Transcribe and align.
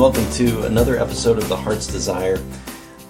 welcome 0.00 0.30
to 0.32 0.62
another 0.62 0.98
episode 0.98 1.36
of 1.36 1.46
The 1.50 1.56
Heart's 1.58 1.86
Desire. 1.86 2.42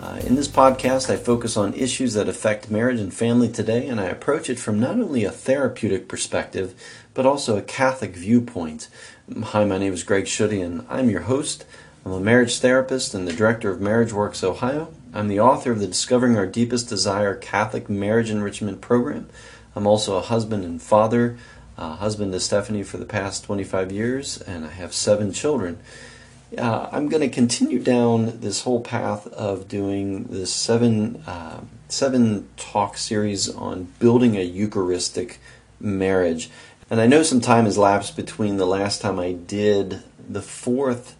Uh, 0.00 0.20
in 0.26 0.34
this 0.34 0.48
podcast, 0.48 1.08
I 1.08 1.16
focus 1.16 1.56
on 1.56 1.72
issues 1.74 2.14
that 2.14 2.28
affect 2.28 2.68
marriage 2.68 2.98
and 2.98 3.14
family 3.14 3.48
today, 3.48 3.86
and 3.86 4.00
I 4.00 4.06
approach 4.06 4.50
it 4.50 4.58
from 4.58 4.80
not 4.80 4.96
only 4.96 5.22
a 5.22 5.30
therapeutic 5.30 6.08
perspective, 6.08 6.74
but 7.14 7.26
also 7.26 7.56
a 7.56 7.62
Catholic 7.62 8.16
viewpoint. 8.16 8.88
Hi, 9.40 9.64
my 9.64 9.78
name 9.78 9.92
is 9.92 10.02
Greg 10.02 10.24
Schutte, 10.24 10.64
and 10.64 10.84
I'm 10.90 11.08
your 11.08 11.20
host. 11.20 11.64
I'm 12.04 12.10
a 12.10 12.18
marriage 12.18 12.58
therapist 12.58 13.14
and 13.14 13.28
the 13.28 13.32
director 13.32 13.70
of 13.70 13.80
Marriage 13.80 14.12
Works 14.12 14.42
Ohio. 14.42 14.92
I'm 15.14 15.28
the 15.28 15.38
author 15.38 15.70
of 15.70 15.78
the 15.78 15.86
Discovering 15.86 16.36
Our 16.36 16.46
Deepest 16.46 16.88
Desire 16.88 17.36
Catholic 17.36 17.88
Marriage 17.88 18.30
Enrichment 18.30 18.80
Program. 18.80 19.28
I'm 19.76 19.86
also 19.86 20.16
a 20.16 20.22
husband 20.22 20.64
and 20.64 20.82
father, 20.82 21.38
uh, 21.78 21.94
husband 21.94 22.32
to 22.32 22.40
Stephanie 22.40 22.82
for 22.82 22.96
the 22.96 23.06
past 23.06 23.44
25 23.44 23.92
years, 23.92 24.42
and 24.42 24.64
I 24.64 24.70
have 24.70 24.92
seven 24.92 25.32
children 25.32 25.78
uh, 26.56 26.88
I'm 26.90 27.08
going 27.08 27.22
to 27.22 27.28
continue 27.28 27.78
down 27.78 28.40
this 28.40 28.62
whole 28.62 28.80
path 28.80 29.26
of 29.28 29.68
doing 29.68 30.24
this 30.24 30.52
seven 30.52 31.22
uh, 31.26 31.60
seven 31.88 32.48
talk 32.56 32.96
series 32.96 33.48
on 33.48 33.84
building 33.98 34.36
a 34.36 34.42
Eucharistic 34.42 35.38
marriage. 35.78 36.50
And 36.90 37.00
I 37.00 37.06
know 37.06 37.22
some 37.22 37.40
time 37.40 37.66
has 37.66 37.78
lapsed 37.78 38.16
between 38.16 38.56
the 38.56 38.66
last 38.66 39.00
time 39.00 39.18
I 39.18 39.32
did 39.32 40.02
the 40.28 40.42
fourth 40.42 41.16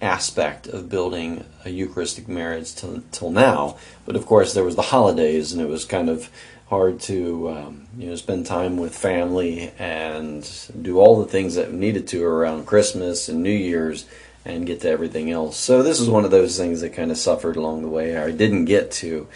aspect 0.00 0.66
of 0.66 0.88
building 0.88 1.44
a 1.64 1.70
Eucharistic 1.70 2.26
marriage 2.26 2.74
till, 2.74 3.02
till 3.12 3.30
now. 3.30 3.76
But 4.04 4.16
of 4.16 4.26
course, 4.26 4.52
there 4.52 4.64
was 4.64 4.74
the 4.74 4.82
holidays, 4.82 5.52
and 5.52 5.62
it 5.62 5.68
was 5.68 5.84
kind 5.84 6.08
of 6.08 6.28
hard 6.68 6.98
to 6.98 7.50
um, 7.50 7.86
you 7.98 8.08
know 8.08 8.16
spend 8.16 8.46
time 8.46 8.78
with 8.78 8.96
family 8.96 9.70
and 9.78 10.70
do 10.80 10.98
all 10.98 11.22
the 11.22 11.30
things 11.30 11.54
that 11.54 11.72
needed 11.72 12.08
to 12.08 12.24
around 12.24 12.66
Christmas 12.66 13.28
and 13.28 13.42
New 13.42 13.50
Year's 13.50 14.06
and 14.44 14.66
get 14.66 14.80
to 14.80 14.88
everything 14.88 15.30
else. 15.30 15.56
So 15.56 15.82
this 15.82 16.00
is 16.00 16.08
one 16.08 16.24
of 16.24 16.30
those 16.30 16.56
things 16.56 16.80
that 16.80 16.90
kind 16.90 17.10
of 17.10 17.18
suffered 17.18 17.56
along 17.56 17.82
the 17.82 17.88
way. 17.88 18.16
I 18.16 18.30
didn't 18.30 18.64
get 18.64 18.90
to, 18.92 19.28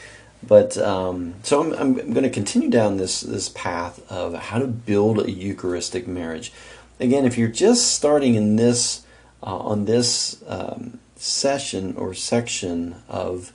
but 0.47 0.77
um, 0.79 1.35
so 1.43 1.63
I'm, 1.63 1.73
I'm 1.75 2.13
going 2.13 2.25
to 2.25 2.31
continue 2.31 2.71
down 2.71 2.97
this 2.97 3.21
this 3.21 3.49
path 3.49 4.01
of 4.11 4.35
how 4.35 4.59
to 4.59 4.67
build 4.67 5.21
a 5.21 5.31
Eucharistic 5.31 6.07
marriage. 6.07 6.53
Again, 6.99 7.25
if 7.25 7.39
you're 7.39 7.49
just 7.49 7.93
starting 7.93 8.35
in 8.35 8.57
this 8.57 9.05
uh, 9.43 9.57
on 9.57 9.85
this 9.85 10.43
um, 10.47 10.99
session 11.17 11.95
or 11.97 12.15
section 12.15 12.97
of 13.09 13.53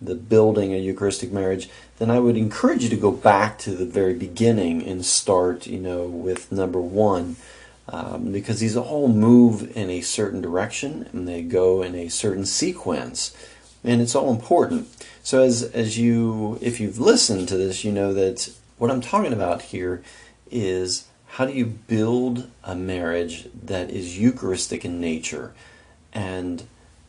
the 0.00 0.14
building 0.14 0.74
a 0.74 0.78
Eucharistic 0.78 1.32
marriage, 1.32 1.68
then 1.98 2.10
I 2.10 2.18
would 2.18 2.36
encourage 2.36 2.82
you 2.82 2.90
to 2.90 2.96
go 2.96 3.10
back 3.10 3.58
to 3.60 3.70
the 3.70 3.86
very 3.86 4.14
beginning 4.14 4.82
and 4.86 5.04
start, 5.04 5.66
you 5.66 5.78
know, 5.78 6.04
with 6.04 6.50
number 6.52 6.80
one 6.80 7.36
um, 7.94 8.32
because 8.32 8.58
these 8.58 8.76
all 8.76 9.06
move 9.06 9.76
in 9.76 9.88
a 9.88 10.00
certain 10.00 10.40
direction 10.40 11.08
and 11.12 11.28
they 11.28 11.42
go 11.42 11.80
in 11.80 11.94
a 11.94 12.08
certain 12.08 12.44
sequence, 12.44 13.36
and 13.84 14.02
it's 14.02 14.16
all 14.16 14.32
important. 14.32 14.88
So 15.22 15.42
as 15.42 15.62
as 15.62 15.96
you 15.96 16.58
if 16.60 16.80
you've 16.80 16.98
listened 16.98 17.46
to 17.48 17.56
this, 17.56 17.84
you 17.84 17.92
know 17.92 18.12
that 18.12 18.52
what 18.78 18.90
I'm 18.90 19.00
talking 19.00 19.32
about 19.32 19.62
here 19.62 20.02
is 20.50 21.06
how 21.34 21.46
do 21.46 21.52
you 21.52 21.66
build 21.66 22.50
a 22.64 22.74
marriage 22.74 23.46
that 23.62 23.90
is 23.90 24.18
Eucharistic 24.18 24.84
in 24.84 25.00
nature, 25.00 25.54
and 26.12 26.64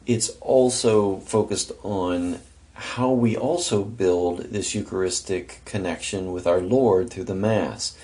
it's 0.06 0.30
also 0.40 1.18
focused 1.22 1.72
on 1.82 2.42
how 2.74 3.10
we 3.10 3.36
also 3.36 3.84
build 3.84 4.52
this 4.52 4.76
Eucharistic 4.76 5.62
connection 5.66 6.32
with 6.32 6.46
our 6.46 6.60
Lord 6.60 7.10
through 7.10 7.24
the 7.24 7.34
Mass. 7.34 7.98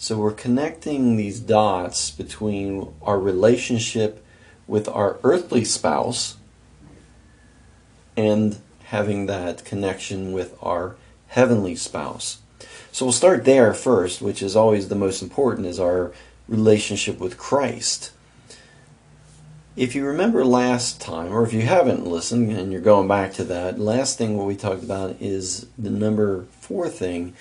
So 0.00 0.16
we're 0.16 0.30
connecting 0.30 1.16
these 1.16 1.40
dots 1.40 2.12
between 2.12 2.94
our 3.02 3.18
relationship 3.18 4.24
with 4.68 4.88
our 4.88 5.18
earthly 5.24 5.64
spouse 5.64 6.36
and 8.16 8.58
having 8.84 9.26
that 9.26 9.64
connection 9.64 10.32
with 10.32 10.56
our 10.62 10.94
heavenly 11.26 11.74
spouse. 11.74 12.38
So 12.92 13.06
we'll 13.06 13.12
start 13.12 13.44
there 13.44 13.74
first, 13.74 14.22
which 14.22 14.40
is 14.40 14.54
always 14.54 14.86
the 14.86 14.94
most 14.94 15.20
important, 15.20 15.66
is 15.66 15.80
our 15.80 16.12
relationship 16.46 17.18
with 17.18 17.36
Christ. 17.36 18.12
If 19.74 19.96
you 19.96 20.04
remember 20.04 20.44
last 20.44 21.00
time, 21.00 21.32
or 21.32 21.44
if 21.44 21.52
you 21.52 21.62
haven't 21.62 22.06
listened 22.06 22.52
and 22.52 22.70
you're 22.70 22.80
going 22.80 23.08
back 23.08 23.32
to 23.34 23.44
that, 23.44 23.80
last 23.80 24.16
thing 24.16 24.36
what 24.36 24.46
we 24.46 24.54
talked 24.54 24.84
about 24.84 25.16
is 25.20 25.66
the 25.76 25.90
number 25.90 26.44
four 26.60 26.88
thing, 26.88 27.34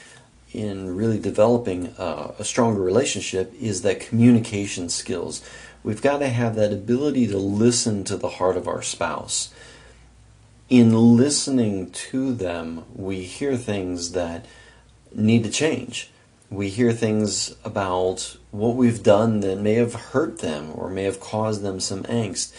in 0.58 0.96
really 0.96 1.20
developing 1.20 1.88
uh, 1.98 2.34
a 2.40 2.44
stronger 2.44 2.82
relationship 2.82 3.54
is 3.60 3.84
that 3.84 4.00
communication 4.00 4.90
skills. 4.90 5.48
We've 5.84 6.02
got 6.02 6.18
to 6.18 6.30
have 6.30 6.56
that 6.56 6.74
ability 6.74 7.28
to 7.28 7.38
listen 7.38 8.04
to 8.06 8.18
the 8.18 8.30
heart 8.30 8.58
of 8.58 8.68
our 8.68 8.82
spouse. 8.82 9.54
In 10.68 11.16
listening 11.16 11.92
to 11.92 12.34
them, 12.34 12.84
we 12.94 13.22
hear 13.22 13.56
things 13.56 14.12
that 14.14 14.46
need 15.14 15.44
to 15.44 15.50
change. 15.50 16.10
We 16.50 16.70
hear 16.70 16.92
things 16.92 17.56
about 17.64 18.38
what 18.52 18.76
we've 18.76 19.04
done 19.04 19.42
that 19.42 19.60
may 19.60 19.76
have 19.76 19.94
hurt 19.94 20.40
them 20.40 20.72
or 20.74 20.90
may 20.90 21.04
have 21.04 21.20
caused 21.20 21.62
them 21.62 21.80
some 21.80 22.04
angst. 22.04 22.54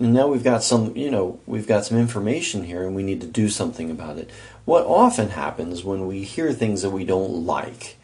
And 0.00 0.12
now 0.12 0.26
we've 0.26 0.44
got 0.44 0.62
some, 0.62 0.96
you 0.96 1.10
know, 1.10 1.38
we've 1.46 1.66
got 1.66 1.84
some 1.84 1.98
information 1.98 2.64
here 2.64 2.84
and 2.84 2.96
we 2.96 3.02
need 3.02 3.20
to 3.20 3.26
do 3.26 3.48
something 3.48 3.90
about 3.90 4.18
it. 4.18 4.30
What 4.64 4.84
often 4.86 5.30
happens 5.30 5.84
when 5.84 6.06
we 6.06 6.24
hear 6.24 6.52
things 6.52 6.82
that 6.82 6.90
we 6.90 7.04
don't 7.04 7.46
like 7.46 7.96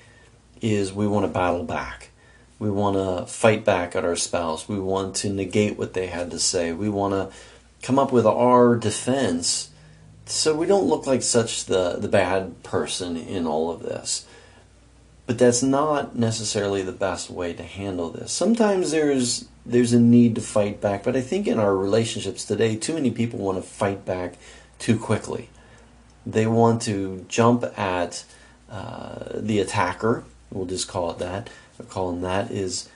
is 0.60 0.92
we 0.92 1.08
want 1.08 1.26
to 1.26 1.32
battle 1.32 1.64
back. 1.64 2.10
We 2.58 2.70
want 2.70 2.96
to 2.96 3.26
fight 3.26 3.64
back 3.64 3.96
at 3.96 4.04
our 4.04 4.16
spouse. 4.16 4.68
We 4.68 4.78
want 4.78 5.16
to 5.16 5.30
negate 5.30 5.78
what 5.78 5.94
they 5.94 6.06
had 6.06 6.30
to 6.30 6.38
say. 6.38 6.72
We 6.72 6.88
want 6.88 7.14
to 7.14 7.36
come 7.82 7.98
up 7.98 8.12
with 8.12 8.26
our 8.26 8.76
defense 8.76 9.70
so 10.26 10.54
we 10.54 10.66
don't 10.66 10.86
look 10.86 11.06
like 11.06 11.22
such 11.22 11.64
the, 11.64 11.96
the 11.98 12.08
bad 12.08 12.62
person 12.62 13.16
in 13.16 13.46
all 13.46 13.70
of 13.70 13.82
this. 13.82 14.26
But 15.30 15.38
that's 15.38 15.62
not 15.62 16.16
necessarily 16.16 16.82
the 16.82 16.90
best 16.90 17.30
way 17.30 17.52
to 17.52 17.62
handle 17.62 18.10
this. 18.10 18.32
Sometimes 18.32 18.90
there's 18.90 19.44
there's 19.64 19.92
a 19.92 20.00
need 20.00 20.34
to 20.34 20.40
fight 20.40 20.80
back, 20.80 21.04
but 21.04 21.14
I 21.14 21.20
think 21.20 21.46
in 21.46 21.60
our 21.60 21.76
relationships 21.76 22.44
today, 22.44 22.74
too 22.74 22.94
many 22.94 23.12
people 23.12 23.38
want 23.38 23.56
to 23.56 23.62
fight 23.62 24.04
back 24.04 24.38
too 24.80 24.98
quickly. 24.98 25.48
They 26.26 26.48
want 26.48 26.82
to 26.82 27.24
jump 27.28 27.62
at 27.78 28.24
uh, 28.68 29.26
the 29.36 29.60
attacker. 29.60 30.24
We'll 30.50 30.66
just 30.66 30.88
call 30.88 31.12
it 31.12 31.20
that. 31.20 31.48
Or 31.78 31.84
call 31.84 32.10
that 32.10 32.50
is, 32.50 32.88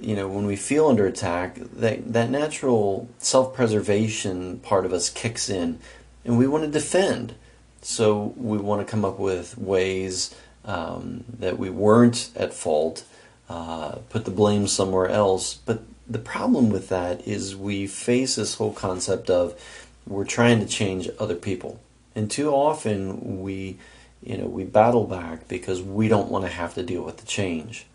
you 0.00 0.14
know, 0.14 0.28
when 0.28 0.46
we 0.46 0.54
feel 0.54 0.86
under 0.86 1.08
attack, 1.08 1.56
that 1.56 2.12
that 2.12 2.30
natural 2.30 3.08
self-preservation 3.18 4.60
part 4.60 4.86
of 4.86 4.92
us 4.92 5.10
kicks 5.10 5.50
in, 5.50 5.80
and 6.24 6.38
we 6.38 6.46
want 6.46 6.62
to 6.62 6.70
defend. 6.70 7.34
So 7.82 8.32
we 8.36 8.58
want 8.58 8.86
to 8.86 8.88
come 8.88 9.04
up 9.04 9.18
with 9.18 9.58
ways 9.58 10.36
um, 10.64 11.24
that 11.38 11.58
we 11.58 11.70
weren't 11.70 12.30
at 12.36 12.52
fault, 12.52 13.04
uh, 13.48 13.96
put 14.08 14.24
the 14.24 14.30
blame 14.30 14.66
somewhere 14.66 15.08
else. 15.08 15.54
But 15.54 15.82
the 16.08 16.18
problem 16.18 16.70
with 16.70 16.88
that 16.88 17.26
is 17.26 17.56
we 17.56 17.86
face 17.86 18.36
this 18.36 18.54
whole 18.54 18.72
concept 18.72 19.30
of 19.30 19.60
we're 20.06 20.24
trying 20.24 20.60
to 20.60 20.66
change 20.66 21.08
other 21.18 21.34
people, 21.34 21.80
and 22.14 22.30
too 22.30 22.50
often 22.50 23.42
we, 23.42 23.78
you 24.22 24.38
know, 24.38 24.46
we 24.46 24.64
battle 24.64 25.04
back 25.04 25.46
because 25.48 25.82
we 25.82 26.08
don't 26.08 26.30
want 26.30 26.44
to 26.44 26.50
have 26.50 26.74
to 26.74 26.82
deal 26.82 27.02
with 27.02 27.18
the 27.18 27.26
change. 27.26 27.86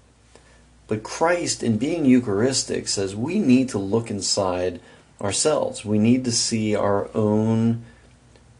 But 0.88 1.04
Christ, 1.04 1.64
in 1.64 1.78
being 1.78 2.06
Eucharistic, 2.06 2.88
says 2.88 3.16
we 3.16 3.40
need 3.40 3.70
to 3.70 3.80
look 3.80 4.12
inside 4.12 4.80
ourselves. 5.20 5.84
We 5.84 5.98
need 5.98 6.24
to 6.26 6.32
see 6.32 6.76
our 6.76 7.10
own 7.16 7.84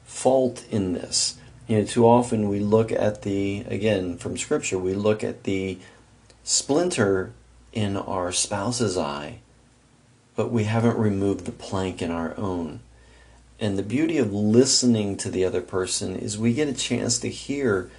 fault 0.06 0.66
in 0.72 0.94
this 0.94 1.38
you 1.68 1.80
know, 1.80 1.86
too 1.86 2.06
often 2.06 2.50
we 2.50 2.60
look 2.60 2.92
at 2.92 3.24
the, 3.24 3.66
again, 3.68 4.18
from 4.18 4.38
Scripture, 4.38 4.78
we 4.78 4.94
look 4.94 5.24
at 5.24 5.44
the 5.44 5.78
splinter 6.44 7.32
in 7.74 7.98
our 7.98 8.32
spouse's 8.32 8.98
eye, 8.98 9.40
but 10.36 10.52
we 10.52 10.66
haven't 10.66 10.98
removed 10.98 11.46
the 11.46 11.52
plank 11.52 12.02
in 12.02 12.12
our 12.12 12.38
own. 12.38 12.82
And 13.60 13.78
the 13.78 13.84
beauty 13.84 14.18
of 14.18 14.34
listening 14.34 15.18
to 15.18 15.30
the 15.30 15.46
other 15.46 15.62
person 15.62 16.16
is 16.16 16.38
we 16.38 16.54
get 16.54 16.68
a 16.68 16.74
chance 16.74 17.20
to 17.20 17.30
hear 17.30 17.90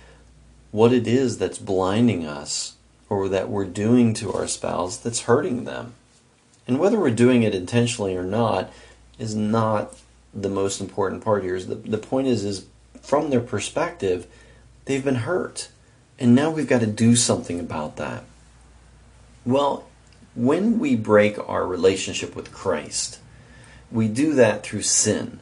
what 0.70 0.92
it 0.92 1.06
is 1.06 1.38
that's 1.38 1.58
blinding 1.58 2.26
us 2.26 2.74
or 3.08 3.28
that 3.28 3.48
we're 3.48 3.64
doing 3.64 4.12
to 4.14 4.32
our 4.32 4.46
spouse 4.46 4.96
that's 4.96 5.22
hurting 5.22 5.64
them. 5.64 5.94
And 6.68 6.78
whether 6.78 6.98
we're 6.98 7.10
doing 7.10 7.42
it 7.42 7.54
intentionally 7.54 8.16
or 8.16 8.24
not 8.24 8.70
is 9.18 9.34
not 9.34 9.94
the 10.34 10.48
most 10.48 10.80
important 10.80 11.24
part 11.24 11.42
here. 11.42 11.58
The, 11.60 11.76
the 11.76 11.98
point 11.98 12.26
is, 12.26 12.44
is 12.44 12.66
from 13.02 13.30
their 13.30 13.40
perspective, 13.40 14.26
they've 14.84 15.04
been 15.04 15.16
hurt. 15.16 15.68
And 16.18 16.34
now 16.34 16.50
we've 16.50 16.68
got 16.68 16.80
to 16.80 16.86
do 16.86 17.14
something 17.16 17.60
about 17.60 17.96
that. 17.96 18.24
Well, 19.44 19.86
when 20.34 20.78
we 20.78 20.96
break 20.96 21.38
our 21.48 21.66
relationship 21.66 22.34
with 22.34 22.52
Christ, 22.52 23.18
we 23.90 24.08
do 24.08 24.34
that 24.34 24.62
through 24.62 24.82
sin. 24.82 25.40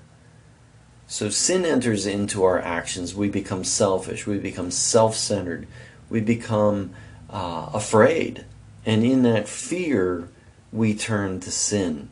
So 1.07 1.29
sin 1.31 1.65
enters 1.65 2.07
into 2.07 2.45
our 2.45 2.61
actions. 2.61 3.15
We 3.15 3.29
become 3.29 3.65
selfish. 3.65 4.27
We 4.27 4.39
become 4.39 4.71
self 4.71 5.17
centered. 5.17 5.67
We 6.11 6.21
become 6.21 6.91
uh, 7.31 7.71
afraid. 7.73 8.45
And 8.87 9.05
in 9.05 9.23
that 9.23 9.49
fear, 9.49 10.29
we 10.73 10.95
turn 10.95 11.41
to 11.41 11.51
sin 11.51 12.09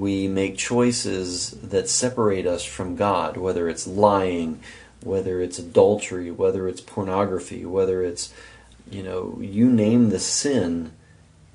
we 0.00 0.28
make 0.28 0.56
choices 0.56 1.50
that 1.50 1.88
separate 1.88 2.46
us 2.46 2.64
from 2.64 2.96
God, 2.96 3.36
whether 3.36 3.68
it's 3.68 3.86
lying, 3.86 4.60
whether 5.02 5.40
it's 5.40 5.58
adultery, 5.58 6.30
whether 6.30 6.68
it's 6.68 6.80
pornography, 6.80 7.64
whether 7.64 8.02
it's, 8.02 8.32
you 8.90 9.02
know, 9.02 9.38
you 9.40 9.70
name 9.70 10.10
the 10.10 10.18
sin, 10.18 10.92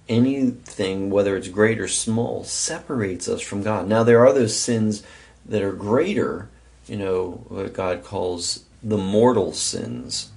anything, 0.08 1.10
whether 1.10 1.36
it's 1.38 1.48
great 1.48 1.80
or 1.80 1.88
small, 1.88 2.44
separates 2.44 3.28
us 3.28 3.42
from 3.42 3.64
God. 3.64 3.88
Now, 3.88 4.04
there 4.04 4.26
are 4.26 4.34
those 4.34 4.60
sins 4.60 5.04
that 5.46 5.62
are 5.62 5.74
greater, 5.74 6.50
you 6.88 6.98
know, 6.98 7.44
what 7.48 7.74
God 7.74 8.04
calls 8.04 8.66
the 8.84 8.98
mortal 8.98 9.54
sins, 9.54 10.32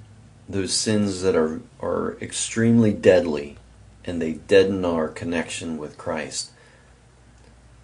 those 0.48 0.72
sins 0.72 1.22
that 1.22 1.36
are, 1.36 1.60
are 1.80 2.16
extremely 2.20 2.92
deadly 2.92 3.56
and 4.04 4.20
they 4.20 4.32
deaden 4.32 4.84
our 4.84 5.08
connection 5.08 5.78
with 5.78 5.96
Christ 5.96 6.51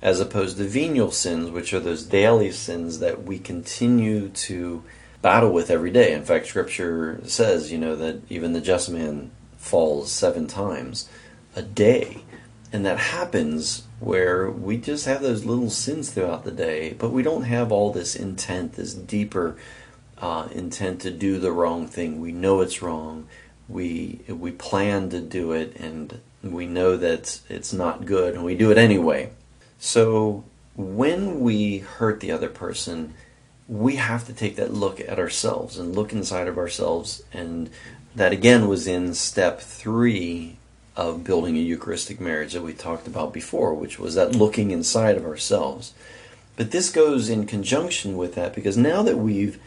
as 0.00 0.20
opposed 0.20 0.56
to 0.56 0.64
venial 0.64 1.10
sins, 1.10 1.50
which 1.50 1.72
are 1.74 1.80
those 1.80 2.04
daily 2.04 2.50
sins 2.50 3.00
that 3.00 3.24
we 3.24 3.38
continue 3.38 4.28
to 4.28 4.82
battle 5.22 5.52
with 5.52 5.70
every 5.70 5.90
day. 5.90 6.12
In 6.12 6.24
fact, 6.24 6.46
Scripture 6.46 7.20
says, 7.24 7.72
you 7.72 7.78
know, 7.78 7.96
that 7.96 8.20
even 8.30 8.52
the 8.52 8.60
just 8.60 8.88
man 8.88 9.30
falls 9.56 10.12
seven 10.12 10.46
times 10.46 11.08
a 11.56 11.62
day. 11.62 12.22
And 12.72 12.84
that 12.84 12.98
happens 12.98 13.84
where 13.98 14.50
we 14.50 14.76
just 14.76 15.06
have 15.06 15.22
those 15.22 15.44
little 15.44 15.70
sins 15.70 16.10
throughout 16.10 16.44
the 16.44 16.50
day, 16.50 16.94
but 16.98 17.10
we 17.10 17.22
don't 17.22 17.44
have 17.44 17.72
all 17.72 17.92
this 17.92 18.14
intent, 18.14 18.74
this 18.74 18.94
deeper 18.94 19.56
uh, 20.18 20.48
intent 20.52 21.00
to 21.00 21.10
do 21.10 21.38
the 21.38 21.52
wrong 21.52 21.86
thing. 21.86 22.20
We 22.20 22.32
know 22.32 22.60
it's 22.60 22.82
wrong. 22.82 23.26
We 23.68 24.20
we 24.28 24.50
plan 24.52 25.10
to 25.10 25.20
do 25.20 25.52
it, 25.52 25.76
and 25.76 26.20
we 26.42 26.66
know 26.66 26.96
that 26.96 27.40
it's 27.48 27.72
not 27.72 28.06
good, 28.06 28.34
and 28.34 28.44
we 28.44 28.54
do 28.54 28.70
it 28.70 28.78
anyway. 28.78 29.30
So 29.78 30.44
when 30.76 31.40
we 31.40 31.78
hurt 31.78 32.20
the 32.20 32.32
other 32.32 32.48
person, 32.48 33.14
we 33.68 33.96
have 33.96 34.26
to 34.26 34.32
take 34.32 34.56
that 34.56 34.72
look 34.72 35.00
at 35.00 35.18
ourselves 35.18 35.78
and 35.78 35.94
look 35.94 36.12
inside 36.12 36.48
of 36.48 36.58
ourselves. 36.58 37.22
And 37.32 37.70
that 38.14 38.32
again 38.32 38.68
was 38.68 38.86
in 38.86 39.14
step 39.14 39.60
three 39.60 40.56
of 40.96 41.22
building 41.22 41.56
a 41.56 41.60
Eucharistic 41.60 42.20
marriage 42.20 42.54
that 42.54 42.62
we 42.62 42.72
talked 42.72 43.06
about 43.06 43.32
before, 43.32 43.72
which 43.72 43.98
was 43.98 44.16
that 44.16 44.34
looking 44.34 44.72
inside 44.72 45.16
of 45.16 45.24
ourselves. 45.24 45.94
But 46.56 46.72
this 46.72 46.90
goes 46.90 47.28
in 47.28 47.46
conjunction 47.46 48.16
with 48.16 48.34
that 48.34 48.52
because 48.52 48.76
now 48.76 49.02
that 49.04 49.16
we've 49.16 49.60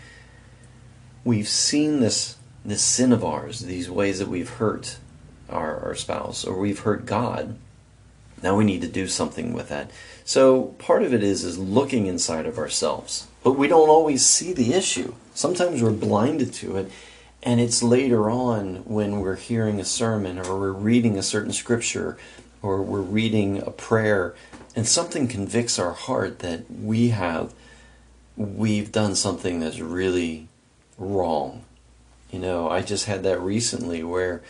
we've 1.23 1.47
seen 1.47 2.01
this 2.01 2.35
this 2.65 2.81
sin 2.81 3.13
of 3.13 3.23
ours, 3.23 3.61
these 3.61 3.89
ways 3.89 4.19
that 4.19 4.27
we've 4.27 4.49
hurt 4.49 4.97
our, 5.49 5.77
our 5.79 5.95
spouse 5.95 6.43
or 6.43 6.59
we've 6.59 6.79
hurt 6.79 7.05
God, 7.05 7.57
now 8.43 8.55
we 8.55 8.63
need 8.63 8.81
to 8.81 8.87
do 8.87 9.07
something 9.07 9.53
with 9.53 9.69
that. 9.69 9.91
So 10.25 10.75
part 10.79 11.03
of 11.03 11.13
it 11.13 11.23
is 11.23 11.43
is 11.43 11.57
looking 11.57 12.07
inside 12.07 12.45
of 12.45 12.57
ourselves. 12.57 13.27
But 13.43 13.53
we 13.53 13.67
don't 13.67 13.89
always 13.89 14.25
see 14.25 14.53
the 14.53 14.73
issue. 14.73 15.15
Sometimes 15.33 15.81
we're 15.81 15.91
blinded 15.91 16.53
to 16.53 16.77
it 16.77 16.91
and 17.43 17.59
it's 17.59 17.81
later 17.81 18.29
on 18.29 18.77
when 18.85 19.19
we're 19.19 19.35
hearing 19.35 19.79
a 19.79 19.85
sermon 19.85 20.37
or 20.37 20.59
we're 20.59 20.71
reading 20.71 21.17
a 21.17 21.23
certain 21.23 21.53
scripture 21.53 22.17
or 22.61 22.81
we're 22.81 23.01
reading 23.01 23.61
a 23.63 23.71
prayer 23.71 24.35
and 24.75 24.87
something 24.87 25.27
convicts 25.27 25.79
our 25.79 25.93
heart 25.93 26.39
that 26.39 26.69
we 26.69 27.09
have 27.09 27.53
we've 28.37 28.91
done 28.91 29.15
something 29.15 29.59
that's 29.59 29.79
really 29.79 30.47
wrong. 30.97 31.63
You 32.31 32.39
know, 32.39 32.69
I 32.69 32.81
just 32.81 33.05
had 33.05 33.23
that 33.23 33.41
recently 33.41 34.03
where 34.03 34.41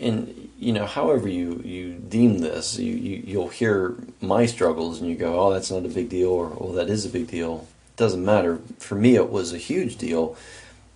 and 0.00 0.46
you 0.58 0.72
know, 0.72 0.86
however 0.86 1.28
you, 1.28 1.60
you 1.64 1.94
deem 1.94 2.38
this, 2.38 2.78
you, 2.78 2.94
you 2.94 3.22
you'll 3.24 3.48
hear 3.48 3.94
my 4.20 4.46
struggles 4.46 5.00
and 5.00 5.10
you 5.10 5.16
go, 5.16 5.38
"Oh, 5.38 5.52
that's 5.52 5.70
not 5.70 5.84
a 5.84 5.88
big 5.88 6.08
deal," 6.08 6.30
or 6.30 6.56
"Oh, 6.58 6.72
that 6.72 6.88
is 6.88 7.04
a 7.04 7.10
big 7.10 7.28
deal." 7.28 7.66
It 7.88 7.96
doesn't 7.96 8.24
matter. 8.24 8.58
For 8.78 8.94
me, 8.94 9.16
it 9.16 9.30
was 9.30 9.52
a 9.52 9.58
huge 9.58 9.96
deal, 9.96 10.36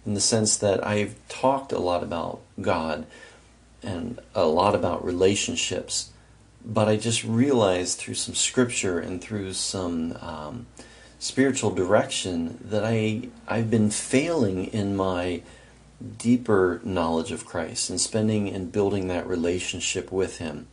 in 0.07 0.15
the 0.15 0.21
sense 0.21 0.57
that 0.57 0.87
I've 0.87 1.15
talked 1.29 1.73
a 1.73 1.79
lot 1.79 2.03
about 2.03 2.41
God 2.61 3.07
and 3.83 4.19
a 4.35 4.47
lot 4.47 4.75
about 4.75 5.05
relationships, 5.05 6.11
but 6.65 6.89
I 6.89 6.97
just 6.97 7.25
realized 7.25 7.99
through 7.99 8.15
some 8.15 8.35
scripture 8.35 8.99
and 8.99 9.21
through 9.21 9.53
some 9.55 10.17
um, 10.21 10.67
spiritual 11.19 11.71
direction 11.71 12.59
that 12.65 12.85
I 12.85 13.29
I've 13.47 13.71
been 13.71 13.91
failing 13.91 14.67
in 14.67 14.97
my 14.97 15.43
deeper 16.19 16.81
knowledge 16.85 17.33
of 17.33 17.45
Christ 17.45 17.91
and 17.91 18.01
spending 18.01 18.49
and 18.49 18.73
building 18.73 19.09
that 19.09 19.27
relationship 19.27 20.11
with 20.11 20.39
Him. 20.39 20.67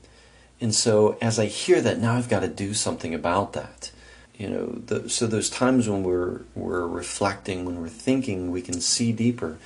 And 0.60 0.74
so 0.74 1.18
as 1.22 1.38
I 1.38 1.46
hear 1.46 1.82
that, 1.82 2.00
now 2.00 2.16
I've 2.16 2.30
got 2.30 2.40
to 2.40 2.48
do 2.48 2.74
something 2.74 3.14
about 3.14 3.54
that. 3.54 3.92
You 4.38 4.50
know, 4.50 4.66
the, 4.86 5.10
so 5.10 5.26
those 5.28 5.50
times 5.50 5.90
when 5.90 6.04
we're 6.04 6.42
we're 6.54 6.86
reflecting, 6.86 7.66
when 7.66 7.82
we're 7.82 7.90
thinking, 7.90 8.52
we 8.52 8.62
can 8.62 8.82
see 8.82 9.12
deeper, 9.12 9.58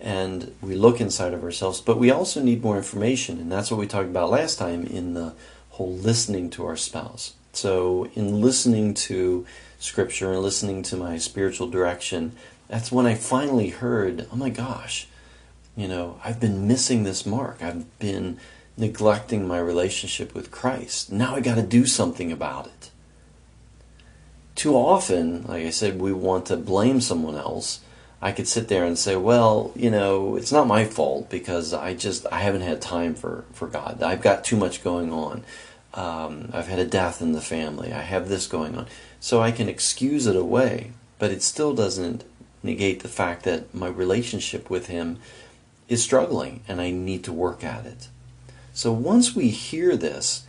and 0.00 0.54
we 0.60 0.76
look 0.76 1.00
inside 1.00 1.34
of 1.34 1.42
ourselves. 1.42 1.80
But 1.80 1.98
we 1.98 2.10
also 2.10 2.40
need 2.40 2.62
more 2.62 2.76
information, 2.76 3.40
and 3.40 3.50
that's 3.50 3.70
what 3.70 3.80
we 3.80 3.86
talked 3.88 4.08
about 4.08 4.30
last 4.30 4.58
time 4.58 4.86
in 4.86 5.14
the 5.14 5.34
whole 5.70 5.92
listening 5.92 6.50
to 6.50 6.64
our 6.66 6.76
spouse. 6.76 7.34
So 7.52 8.08
in 8.14 8.40
listening 8.40 8.94
to 8.94 9.44
Scripture 9.78 10.32
and 10.32 10.42
listening 10.42 10.82
to 10.84 10.96
my 10.96 11.18
spiritual 11.18 11.68
direction, 11.68 12.32
that's 12.68 12.90
when 12.90 13.06
I 13.06 13.14
finally 13.14 13.68
heard, 13.68 14.26
oh 14.32 14.36
my 14.36 14.50
gosh, 14.50 15.06
you 15.76 15.86
know, 15.86 16.20
I've 16.24 16.40
been 16.40 16.66
missing 16.66 17.04
this 17.04 17.26
mark. 17.26 17.62
I've 17.62 17.98
been 17.98 18.38
neglecting 18.76 19.46
my 19.46 19.58
relationship 19.58 20.34
with 20.34 20.50
Christ. 20.50 21.12
Now 21.12 21.34
I 21.34 21.40
got 21.40 21.56
to 21.56 21.62
do 21.62 21.86
something 21.86 22.32
about 22.32 22.66
it. 22.66 22.90
Too 24.54 24.74
often, 24.74 25.42
like 25.42 25.66
I 25.66 25.70
said, 25.70 26.00
we 26.00 26.12
want 26.12 26.46
to 26.46 26.56
blame 26.56 27.00
someone 27.00 27.36
else. 27.36 27.80
I 28.22 28.32
could 28.32 28.48
sit 28.48 28.68
there 28.68 28.84
and 28.84 28.98
say, 28.98 29.14
well, 29.14 29.72
you 29.76 29.90
know, 29.90 30.36
it's 30.36 30.50
not 30.50 30.66
my 30.66 30.86
fault 30.86 31.28
because 31.28 31.74
I 31.74 31.92
just 31.94 32.26
I 32.32 32.38
haven't 32.38 32.62
had 32.62 32.80
time 32.80 33.14
for 33.14 33.44
for 33.52 33.68
God. 33.68 34.02
I've 34.02 34.22
got 34.22 34.44
too 34.44 34.56
much 34.56 34.82
going 34.82 35.12
on. 35.12 35.44
Um, 35.92 36.50
I've 36.52 36.68
had 36.68 36.78
a 36.78 36.86
death 36.86 37.20
in 37.20 37.32
the 37.32 37.42
family. 37.42 37.92
I 37.92 38.00
have 38.00 38.28
this 38.28 38.46
going 38.46 38.76
on, 38.76 38.86
so 39.20 39.42
I 39.42 39.52
can 39.52 39.68
excuse 39.68 40.26
it 40.26 40.36
away. 40.36 40.92
But 41.18 41.30
it 41.30 41.42
still 41.42 41.74
doesn't 41.74 42.24
negate 42.62 43.00
the 43.00 43.08
fact 43.08 43.44
that 43.44 43.74
my 43.74 43.88
relationship 43.88 44.70
with 44.70 44.86
Him 44.86 45.18
is 45.88 46.02
struggling 46.02 46.62
and 46.66 46.80
I 46.80 46.90
need 46.90 47.24
to 47.24 47.32
work 47.32 47.62
at 47.64 47.86
it. 47.86 48.08
So 48.72 48.92
once 48.92 49.34
we 49.34 49.48
hear 49.48 49.96
this, 49.96 50.44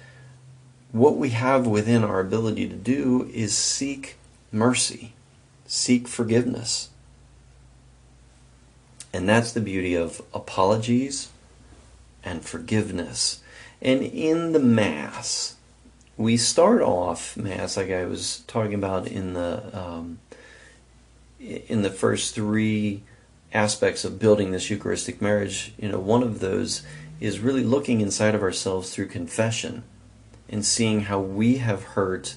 what 0.92 1.18
we 1.18 1.30
have 1.30 1.68
within 1.68 2.04
our 2.04 2.20
ability 2.20 2.68
to 2.70 2.76
do 2.76 3.30
is 3.34 3.56
seek 3.56 4.16
mercy, 4.52 5.14
seek 5.66 6.08
forgiveness. 6.08 6.90
And 9.14 9.28
that's 9.28 9.52
the 9.52 9.62
beauty 9.62 9.96
of 9.96 10.22
apologies 10.34 11.30
and 12.24 12.44
forgiveness. 12.44 13.42
And 13.82 14.02
in 14.02 14.52
the 14.52 14.60
Mass, 14.60 15.56
we 16.18 16.36
start 16.36 16.82
off 16.82 17.38
Mass, 17.38 17.78
like 17.78 17.92
I 17.92 18.06
was 18.06 18.40
talking 18.48 18.74
about 18.74 19.08
in 19.08 19.34
the 19.34 19.78
um, 19.78 20.20
in 21.40 21.82
the 21.82 21.90
first 21.90 22.36
three 22.36 23.04
aspects 23.54 24.04
of 24.04 24.20
building 24.20 24.52
this 24.52 24.70
Eucharistic 24.70 25.22
marriage, 25.22 25.74
you 25.78 25.90
know, 25.90 26.00
one 26.00 26.24
of 26.24 26.40
those 26.40 26.84
is 27.20 27.40
really 27.40 27.64
looking 27.64 28.02
inside 28.02 28.36
of 28.36 28.44
ourselves 28.44 28.94
through 28.94 29.08
confession 29.08 29.84
and 30.50 30.66
seeing 30.66 31.02
how 31.02 31.20
we 31.20 31.58
have 31.58 31.84
hurt 31.84 32.36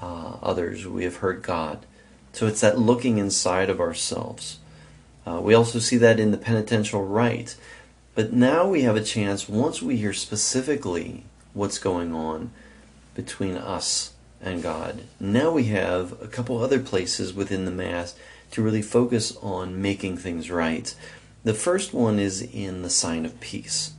uh, 0.00 0.36
others, 0.42 0.86
we 0.86 1.04
have 1.04 1.16
hurt 1.16 1.42
God. 1.42 1.84
So 2.32 2.46
it's 2.46 2.60
that 2.60 2.78
looking 2.78 3.18
inside 3.18 3.70
of 3.70 3.80
ourselves. 3.80 4.58
Uh, 5.26 5.40
we 5.40 5.54
also 5.54 5.78
see 5.78 5.96
that 5.98 6.20
in 6.20 6.30
the 6.30 6.38
penitential 6.38 7.04
rite. 7.04 7.56
But 8.14 8.32
now 8.32 8.66
we 8.68 8.82
have 8.82 8.96
a 8.96 9.02
chance, 9.02 9.48
once 9.48 9.82
we 9.82 9.96
hear 9.96 10.12
specifically 10.12 11.24
what's 11.52 11.78
going 11.78 12.12
on 12.12 12.50
between 13.14 13.56
us 13.56 14.12
and 14.44 14.62
God. 14.62 15.02
Now 15.18 15.50
we 15.50 15.64
have 15.64 16.20
a 16.22 16.28
couple 16.28 16.58
other 16.58 16.78
places 16.78 17.32
within 17.32 17.64
the 17.64 17.70
Mass 17.70 18.14
to 18.50 18.62
really 18.62 18.82
focus 18.82 19.36
on 19.38 19.80
making 19.80 20.18
things 20.18 20.50
right. 20.50 20.94
The 21.42 21.54
first 21.54 21.92
one 21.92 22.18
is 22.18 22.42
in 22.42 22.82
the 22.82 22.90
sign 22.90 23.24
of 23.24 23.40
peace. 23.40 23.92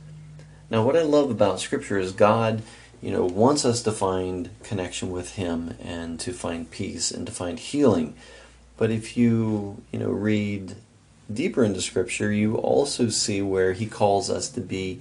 Now, 0.70 0.82
what 0.84 0.96
I 0.96 1.02
love 1.02 1.30
about 1.30 1.60
Scripture 1.60 1.98
is 1.98 2.12
God, 2.12 2.62
you 3.02 3.10
know, 3.10 3.24
wants 3.24 3.64
us 3.64 3.82
to 3.82 3.92
find 3.92 4.50
connection 4.62 5.10
with 5.10 5.34
Him 5.34 5.74
and 5.82 6.18
to 6.20 6.32
find 6.32 6.70
peace 6.70 7.10
and 7.10 7.26
to 7.26 7.32
find 7.32 7.58
healing. 7.58 8.14
But 8.76 8.90
if 8.90 9.16
you, 9.16 9.82
you 9.92 9.98
know, 9.98 10.10
read 10.10 10.76
deeper 11.32 11.64
into 11.64 11.80
Scripture, 11.80 12.32
you 12.32 12.56
also 12.56 13.08
see 13.08 13.42
where 13.42 13.74
He 13.74 13.86
calls 13.86 14.30
us 14.30 14.48
to 14.50 14.60
be 14.60 15.00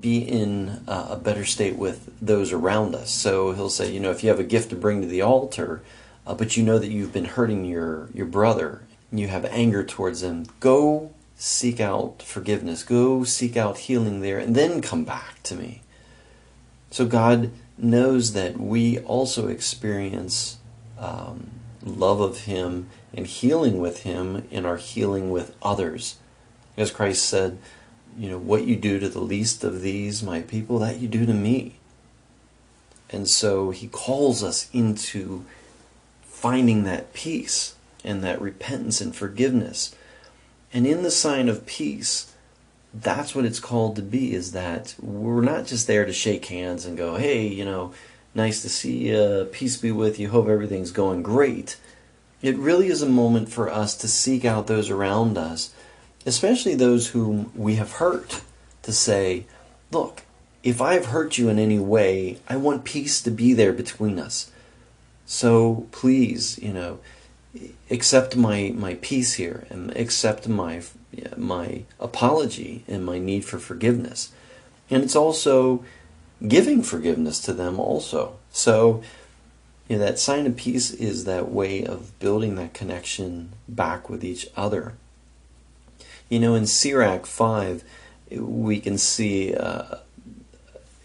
be 0.00 0.18
in 0.18 0.82
a 0.86 1.16
better 1.16 1.44
state 1.44 1.76
with 1.76 2.10
those 2.20 2.52
around 2.52 2.94
us. 2.94 3.10
So 3.10 3.52
he'll 3.52 3.70
say, 3.70 3.92
you 3.92 4.00
know, 4.00 4.10
if 4.10 4.22
you 4.22 4.30
have 4.30 4.40
a 4.40 4.44
gift 4.44 4.70
to 4.70 4.76
bring 4.76 5.00
to 5.02 5.06
the 5.06 5.22
altar, 5.22 5.82
uh, 6.26 6.34
but 6.34 6.56
you 6.56 6.62
know 6.62 6.78
that 6.78 6.90
you've 6.90 7.12
been 7.12 7.26
hurting 7.26 7.64
your, 7.64 8.08
your 8.14 8.26
brother, 8.26 8.82
you 9.12 9.28
have 9.28 9.44
anger 9.46 9.84
towards 9.84 10.22
them, 10.22 10.46
go 10.60 11.12
seek 11.36 11.80
out 11.80 12.22
forgiveness, 12.22 12.82
go 12.82 13.24
seek 13.24 13.56
out 13.56 13.78
healing 13.78 14.20
there, 14.20 14.38
and 14.38 14.54
then 14.54 14.80
come 14.80 15.04
back 15.04 15.42
to 15.42 15.54
me. 15.54 15.82
So 16.90 17.06
God 17.06 17.50
knows 17.76 18.32
that 18.32 18.56
we 18.56 18.98
also 19.00 19.48
experience 19.48 20.58
um, 20.98 21.50
love 21.82 22.20
of 22.20 22.40
Him 22.40 22.88
and 23.12 23.26
healing 23.26 23.80
with 23.80 24.02
Him 24.02 24.46
in 24.50 24.64
our 24.64 24.76
healing 24.76 25.30
with 25.30 25.54
others. 25.62 26.18
As 26.76 26.90
Christ 26.90 27.24
said, 27.24 27.58
you 28.18 28.30
know, 28.30 28.38
what 28.38 28.64
you 28.64 28.76
do 28.76 28.98
to 28.98 29.08
the 29.08 29.20
least 29.20 29.64
of 29.64 29.82
these, 29.82 30.22
my 30.22 30.42
people, 30.42 30.78
that 30.78 30.98
you 30.98 31.08
do 31.08 31.26
to 31.26 31.34
me. 31.34 31.74
And 33.10 33.28
so 33.28 33.70
He 33.70 33.88
calls 33.88 34.42
us 34.42 34.68
into 34.72 35.44
finding 36.22 36.84
that 36.84 37.12
peace 37.12 37.74
and 38.04 38.22
that 38.22 38.40
repentance 38.40 39.00
and 39.00 39.14
forgiveness. 39.14 39.94
And 40.72 40.86
in 40.86 41.02
the 41.02 41.10
sign 41.10 41.48
of 41.48 41.66
peace, 41.66 42.32
that's 42.92 43.34
what 43.34 43.44
it's 43.44 43.60
called 43.60 43.96
to 43.96 44.02
be 44.02 44.34
is 44.34 44.52
that 44.52 44.94
we're 45.00 45.40
not 45.40 45.66
just 45.66 45.86
there 45.86 46.04
to 46.04 46.12
shake 46.12 46.46
hands 46.46 46.84
and 46.84 46.96
go, 46.96 47.16
hey, 47.16 47.46
you 47.46 47.64
know, 47.64 47.92
nice 48.34 48.62
to 48.62 48.68
see 48.68 49.08
you, 49.08 49.48
peace 49.52 49.76
be 49.76 49.90
with 49.90 50.18
you, 50.18 50.28
hope 50.28 50.48
everything's 50.48 50.90
going 50.90 51.22
great. 51.22 51.76
It 52.42 52.56
really 52.56 52.88
is 52.88 53.02
a 53.02 53.08
moment 53.08 53.48
for 53.48 53.70
us 53.70 53.96
to 53.98 54.08
seek 54.08 54.44
out 54.44 54.66
those 54.66 54.90
around 54.90 55.38
us, 55.38 55.72
especially 56.26 56.74
those 56.74 57.08
whom 57.08 57.50
we 57.54 57.76
have 57.76 57.92
hurt, 57.92 58.42
to 58.82 58.92
say, 58.92 59.46
look, 59.90 60.22
if 60.62 60.80
I've 60.80 61.06
hurt 61.06 61.38
you 61.38 61.48
in 61.48 61.58
any 61.58 61.78
way, 61.78 62.38
I 62.48 62.56
want 62.56 62.84
peace 62.84 63.22
to 63.22 63.30
be 63.30 63.52
there 63.52 63.72
between 63.72 64.18
us. 64.18 64.50
So 65.26 65.86
please, 65.90 66.58
you 66.58 66.72
know, 66.72 66.98
accept 67.90 68.36
my, 68.36 68.72
my 68.74 68.94
peace 69.00 69.34
here 69.34 69.66
and 69.70 69.96
accept 69.96 70.48
my 70.48 70.82
my 71.36 71.84
apology 72.00 72.84
and 72.88 73.04
my 73.04 73.18
need 73.18 73.44
for 73.44 73.58
forgiveness. 73.58 74.32
And 74.90 75.02
it's 75.02 75.16
also 75.16 75.84
giving 76.46 76.82
forgiveness 76.82 77.40
to 77.40 77.52
them 77.52 77.78
also. 77.78 78.36
So 78.50 79.02
you 79.88 79.96
know, 79.96 80.04
that 80.04 80.18
sign 80.18 80.46
of 80.46 80.56
peace 80.56 80.90
is 80.90 81.24
that 81.24 81.50
way 81.50 81.84
of 81.84 82.18
building 82.18 82.56
that 82.56 82.74
connection 82.74 83.50
back 83.68 84.08
with 84.08 84.24
each 84.24 84.48
other. 84.56 84.94
You 86.28 86.40
know, 86.40 86.54
in 86.54 86.66
Sirach 86.66 87.26
5, 87.26 87.84
we 88.32 88.80
can 88.80 88.98
see 88.98 89.54
uh, 89.54 89.96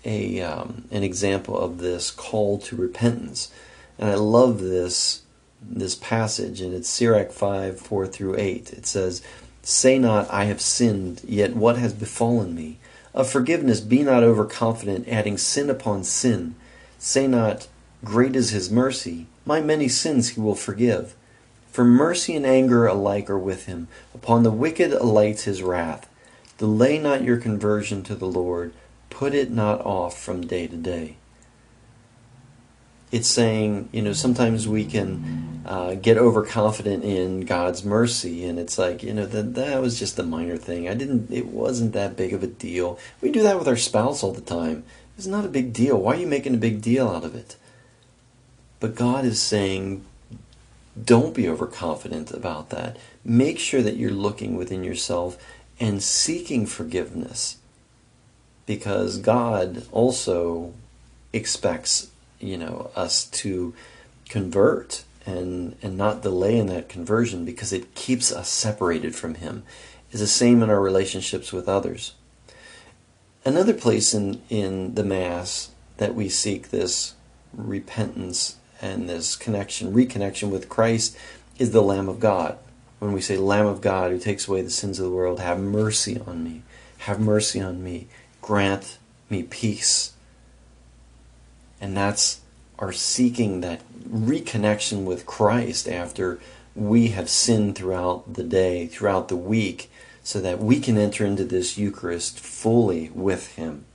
a 0.06 0.42
um, 0.42 0.86
an 0.92 1.04
example 1.04 1.58
of 1.58 1.80
this 1.80 2.12
call 2.12 2.58
to 2.60 2.76
repentance. 2.76 3.52
And 3.98 4.10
I 4.10 4.16
love 4.16 4.62
this 4.62 5.24
this 5.62 5.96
passage, 5.96 6.62
and 6.62 6.74
it's 6.74 6.90
Sirach 6.90 7.32
5 7.32 7.80
4 7.80 8.08
through 8.08 8.38
8. 8.38 8.74
It 8.74 8.86
says, 8.86 9.22
Say 9.62 10.00
not, 10.00 10.32
I 10.32 10.46
have 10.46 10.62
sinned, 10.62 11.22
yet 11.28 11.56
what 11.56 11.78
has 11.78 11.94
befallen 11.94 12.56
me? 12.56 12.78
Of 13.14 13.30
forgiveness 13.30 13.82
be 13.82 14.04
not 14.04 14.24
overconfident, 14.24 15.08
adding 15.08 15.38
sin 15.38 15.70
upon 15.70 16.04
sin. 16.06 16.56
Say 16.98 17.28
not, 17.28 17.68
Great 18.04 18.36
is 18.36 18.52
his 18.52 18.72
mercy, 18.72 19.28
my 19.46 19.60
many 19.60 19.90
sins 19.90 20.30
he 20.30 20.42
will 20.42 20.56
forgive. 20.56 21.16
For 21.80 21.86
mercy 21.86 22.36
and 22.36 22.46
anger 22.46 22.88
alike 22.88 23.30
are 23.30 23.40
with 23.40 23.68
him. 23.68 23.88
Upon 24.14 24.44
the 24.44 24.52
wicked 24.52 24.92
alights 24.92 25.44
his 25.44 25.64
wrath. 25.64 26.10
Delay 26.58 27.00
not 27.00 27.24
your 27.24 27.38
conversion 27.38 28.04
to 28.04 28.16
the 28.16 28.28
Lord, 28.28 28.74
put 29.10 29.34
it 29.34 29.50
not 29.50 29.80
off 29.86 30.22
from 30.22 30.46
day 30.46 30.68
to 30.68 30.76
day 30.76 31.16
it's 33.12 33.28
saying, 33.28 33.90
you 33.92 34.02
know, 34.02 34.14
sometimes 34.14 34.68
we 34.68 34.86
can 34.86 35.64
uh, 35.66 35.96
get 35.96 36.18
overconfident 36.18 37.04
in 37.04 37.42
God's 37.42 37.84
mercy, 37.84 38.46
and 38.46 38.60
it's 38.60 38.78
like, 38.78 39.02
you 39.02 39.14
know, 39.14 39.26
that 39.26 39.56
that 39.56 39.82
was 39.82 39.98
just 39.98 40.20
a 40.20 40.24
minor 40.24 40.58
thing. 40.58 40.88
I 40.88 40.94
didn't. 40.94 41.32
It 41.32 41.48
wasn't 41.48 41.94
that 41.94 42.16
big 42.16 42.34
of 42.34 42.44
a 42.44 42.48
deal. 42.48 43.00
We 43.22 43.32
do 43.32 43.42
that 43.44 43.58
with 43.58 43.68
our 43.68 43.78
spouse 43.78 44.22
all 44.22 44.32
the 44.32 44.42
time. 44.42 44.84
It's 45.18 45.26
not 45.28 45.46
a 45.46 45.50
big 45.50 45.74
deal. 45.74 45.98
Why 45.98 46.14
are 46.14 46.20
you 46.20 46.28
making 46.28 46.54
a 46.54 46.60
big 46.60 46.82
deal 46.82 47.08
out 47.08 47.24
of 47.24 47.36
it? 47.36 47.56
But 48.80 48.96
God 48.96 49.26
is 49.26 49.42
saying, 49.42 50.06
don't 51.04 51.34
be 51.36 51.48
overconfident 51.48 52.32
about 52.32 52.70
that. 52.70 52.98
Make 53.24 53.60
sure 53.60 53.82
that 53.82 53.98
you're 53.98 54.12
looking 54.12 54.56
within 54.56 54.84
yourself 54.84 55.38
and 55.80 56.04
seeking 56.04 56.66
forgiveness, 56.66 57.58
because 58.66 59.18
God 59.18 59.86
also 59.92 60.74
expects 61.32 62.10
you 62.40 62.58
know 62.58 62.92
us 62.96 63.26
to 63.26 63.74
convert 64.30 65.04
and 65.26 65.76
and 65.82 65.98
not 65.98 66.22
delay 66.22 66.58
in 66.58 66.68
that 66.68 66.90
conversion 66.90 67.46
because 67.46 67.74
it 67.74 67.94
keeps 67.96 68.32
us 68.32 68.50
separated 68.50 69.16
from 69.16 69.36
him 69.36 69.64
is 70.12 70.20
the 70.20 70.28
same 70.28 70.64
in 70.64 70.70
our 70.70 70.82
relationships 70.82 71.52
with 71.52 71.68
others 71.68 72.14
another 73.46 73.74
place 73.74 74.14
in 74.14 74.42
in 74.50 74.96
the 74.96 75.04
mass 75.04 75.72
that 75.98 76.16
we 76.16 76.30
seek 76.30 76.70
this 76.70 77.14
repentance 77.54 78.56
and 78.82 79.10
this 79.10 79.36
connection 79.36 79.94
reconnection 79.94 80.50
with 80.50 80.70
Christ 80.70 81.18
is 81.58 81.72
the 81.72 81.82
lamb 81.82 82.10
of 82.10 82.20
God. 82.20 82.58
When 83.00 83.14
we 83.14 83.22
say 83.22 83.38
lamb 83.38 83.66
of 83.66 83.82
God 83.82 84.12
who 84.12 84.20
takes 84.20 84.48
away 84.48 84.62
the 84.62 84.70
sins 84.70 85.00
of 85.00 85.06
the 85.06 85.16
world 85.16 85.40
have 85.40 85.60
mercy 85.60 86.20
on 86.20 86.44
me. 86.44 86.64
Have 87.00 87.20
mercy 87.20 87.62
on 87.62 87.84
me. 87.84 88.08
Grant 88.42 88.98
me 89.30 89.44
peace. 89.44 90.14
And 91.80 91.96
that's 91.96 92.42
our 92.78 92.92
seeking 92.92 93.62
that 93.62 93.82
reconnection 94.10 95.04
with 95.04 95.26
Christ 95.26 95.88
after 95.88 96.40
we 96.76 97.10
have 97.10 97.30
sinned 97.30 97.76
throughout 97.76 98.34
the 98.34 98.44
day, 98.44 98.88
throughout 98.88 99.28
the 99.28 99.36
week, 99.36 99.92
so 100.24 100.40
that 100.40 100.60
we 100.60 100.80
can 100.80 100.98
enter 100.98 101.26
into 101.26 101.44
this 101.44 101.78
Eucharist 101.78 102.40
fully 102.40 103.10
with 103.14 103.56
Him. 103.56 103.86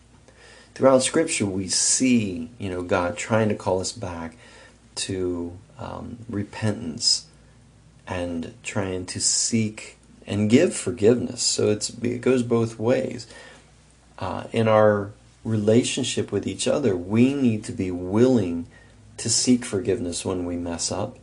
Throughout 0.75 1.03
Scripture, 1.03 1.47
we 1.47 1.69
see, 1.69 2.51
you 2.59 2.69
know, 2.69 2.83
God 2.83 3.17
trying 3.17 3.49
to 3.49 3.55
call 3.55 3.81
us 3.81 3.93
back 3.93 4.37
to 4.97 5.57
um, 5.79 6.19
repentance 6.29 7.27
and 8.07 8.55
trying 8.63 9.07
to 9.07 9.21
seek 9.21 9.97
and 10.27 10.49
give 10.49 10.75
forgiveness. 10.75 11.43
So 11.43 11.71
it's 11.71 11.91
it 11.91 12.21
goes 12.21 12.43
both 12.43 12.79
ways. 12.79 13.27
Uh, 14.19 14.45
in 14.53 14.69
our 14.69 15.11
relationship 15.45 16.33
with 16.33 16.47
each 16.47 16.67
other, 16.67 16.97
we 16.97 17.35
need 17.35 17.65
to 17.65 17.73
be 17.73 17.91
willing 17.91 18.67
to 19.17 19.29
seek 19.29 19.65
forgiveness 19.65 20.25
when 20.25 20.45
we 20.45 20.57
mess 20.57 20.91
up 20.91 21.19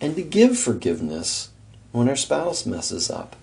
and 0.00 0.16
to 0.16 0.22
give 0.22 0.58
forgiveness 0.58 1.50
when 1.92 2.08
our 2.08 2.16
spouse 2.16 2.66
messes 2.66 3.10
up. 3.10 3.36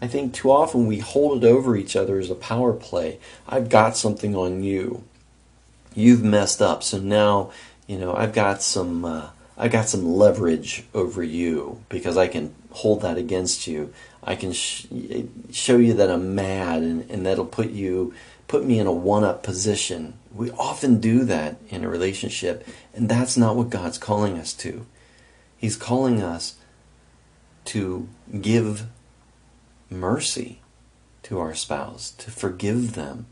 I 0.00 0.08
think 0.08 0.34
too 0.34 0.50
often 0.50 0.86
we 0.86 0.98
hold 0.98 1.44
it 1.44 1.46
over 1.46 1.76
each 1.76 1.94
other 1.94 2.18
as 2.18 2.28
a 2.28 2.34
power 2.34 2.72
play. 2.72 3.20
I've 3.48 3.68
got 3.68 3.96
something 3.96 4.34
on 4.34 4.62
you. 4.64 5.04
You've 5.94 6.24
messed 6.24 6.60
up, 6.60 6.82
so 6.82 6.98
now 6.98 7.52
you 7.92 7.98
know 7.98 8.14
I've 8.14 8.32
got 8.32 8.62
some. 8.62 9.04
Uh, 9.04 9.28
I 9.58 9.68
got 9.68 9.86
some 9.86 10.06
leverage 10.06 10.84
over 10.94 11.22
you 11.22 11.84
because 11.90 12.16
I 12.16 12.26
can 12.26 12.54
hold 12.70 13.02
that 13.02 13.18
against 13.18 13.66
you. 13.66 13.92
I 14.24 14.34
can 14.34 14.52
sh- 14.54 14.86
show 15.50 15.76
you 15.76 15.92
that 15.92 16.10
I'm 16.10 16.34
mad, 16.34 16.82
and, 16.82 17.08
and 17.10 17.26
that'll 17.26 17.44
put 17.44 17.70
you 17.70 18.14
put 18.48 18.64
me 18.64 18.78
in 18.78 18.86
a 18.86 18.92
one 18.92 19.24
up 19.24 19.42
position. 19.42 20.14
We 20.34 20.50
often 20.52 21.00
do 21.00 21.24
that 21.24 21.56
in 21.68 21.84
a 21.84 21.88
relationship, 21.88 22.66
and 22.94 23.10
that's 23.10 23.36
not 23.36 23.56
what 23.56 23.68
God's 23.68 23.98
calling 23.98 24.38
us 24.38 24.54
to. 24.54 24.86
He's 25.58 25.76
calling 25.76 26.22
us 26.22 26.56
to 27.66 28.08
give 28.40 28.86
mercy 29.90 30.62
to 31.24 31.38
our 31.38 31.54
spouse, 31.54 32.10
to 32.12 32.30
forgive 32.30 32.94
them, 32.94 33.26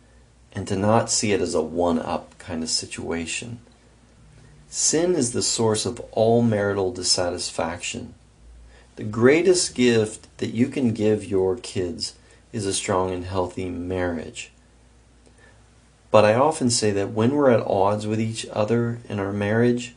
and 0.52 0.68
to 0.68 0.76
not 0.76 1.10
see 1.10 1.32
it 1.32 1.40
as 1.40 1.54
a 1.54 1.62
one 1.62 1.98
up 1.98 2.36
kind 2.38 2.62
of 2.62 2.68
situation. 2.68 3.60
Sin 4.72 5.16
is 5.16 5.32
the 5.32 5.42
source 5.42 5.84
of 5.84 5.98
all 6.12 6.42
marital 6.42 6.92
dissatisfaction. 6.92 8.14
The 8.94 9.02
greatest 9.02 9.74
gift 9.74 10.28
that 10.38 10.54
you 10.54 10.68
can 10.68 10.94
give 10.94 11.24
your 11.24 11.56
kids 11.56 12.14
is 12.52 12.66
a 12.66 12.72
strong 12.72 13.10
and 13.10 13.24
healthy 13.24 13.68
marriage. 13.68 14.52
But 16.12 16.24
I 16.24 16.34
often 16.34 16.70
say 16.70 16.92
that 16.92 17.10
when 17.10 17.34
we're 17.34 17.50
at 17.50 17.66
odds 17.66 18.06
with 18.06 18.20
each 18.20 18.46
other 18.52 19.00
in 19.08 19.18
our 19.18 19.32
marriage, 19.32 19.96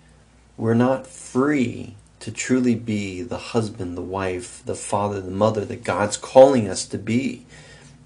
we're 0.58 0.74
not 0.74 1.06
free 1.06 1.96
to 2.22 2.32
truly 2.32 2.74
be 2.74 3.22
the 3.22 3.38
husband, 3.38 3.96
the 3.96 4.02
wife, 4.02 4.64
the 4.66 4.74
father, 4.74 5.22
the 5.22 5.30
mother 5.30 5.66
that 5.66 5.84
God's 5.84 6.18
calling 6.18 6.68
us 6.68 6.88
to 6.88 6.98
be. 6.98 7.46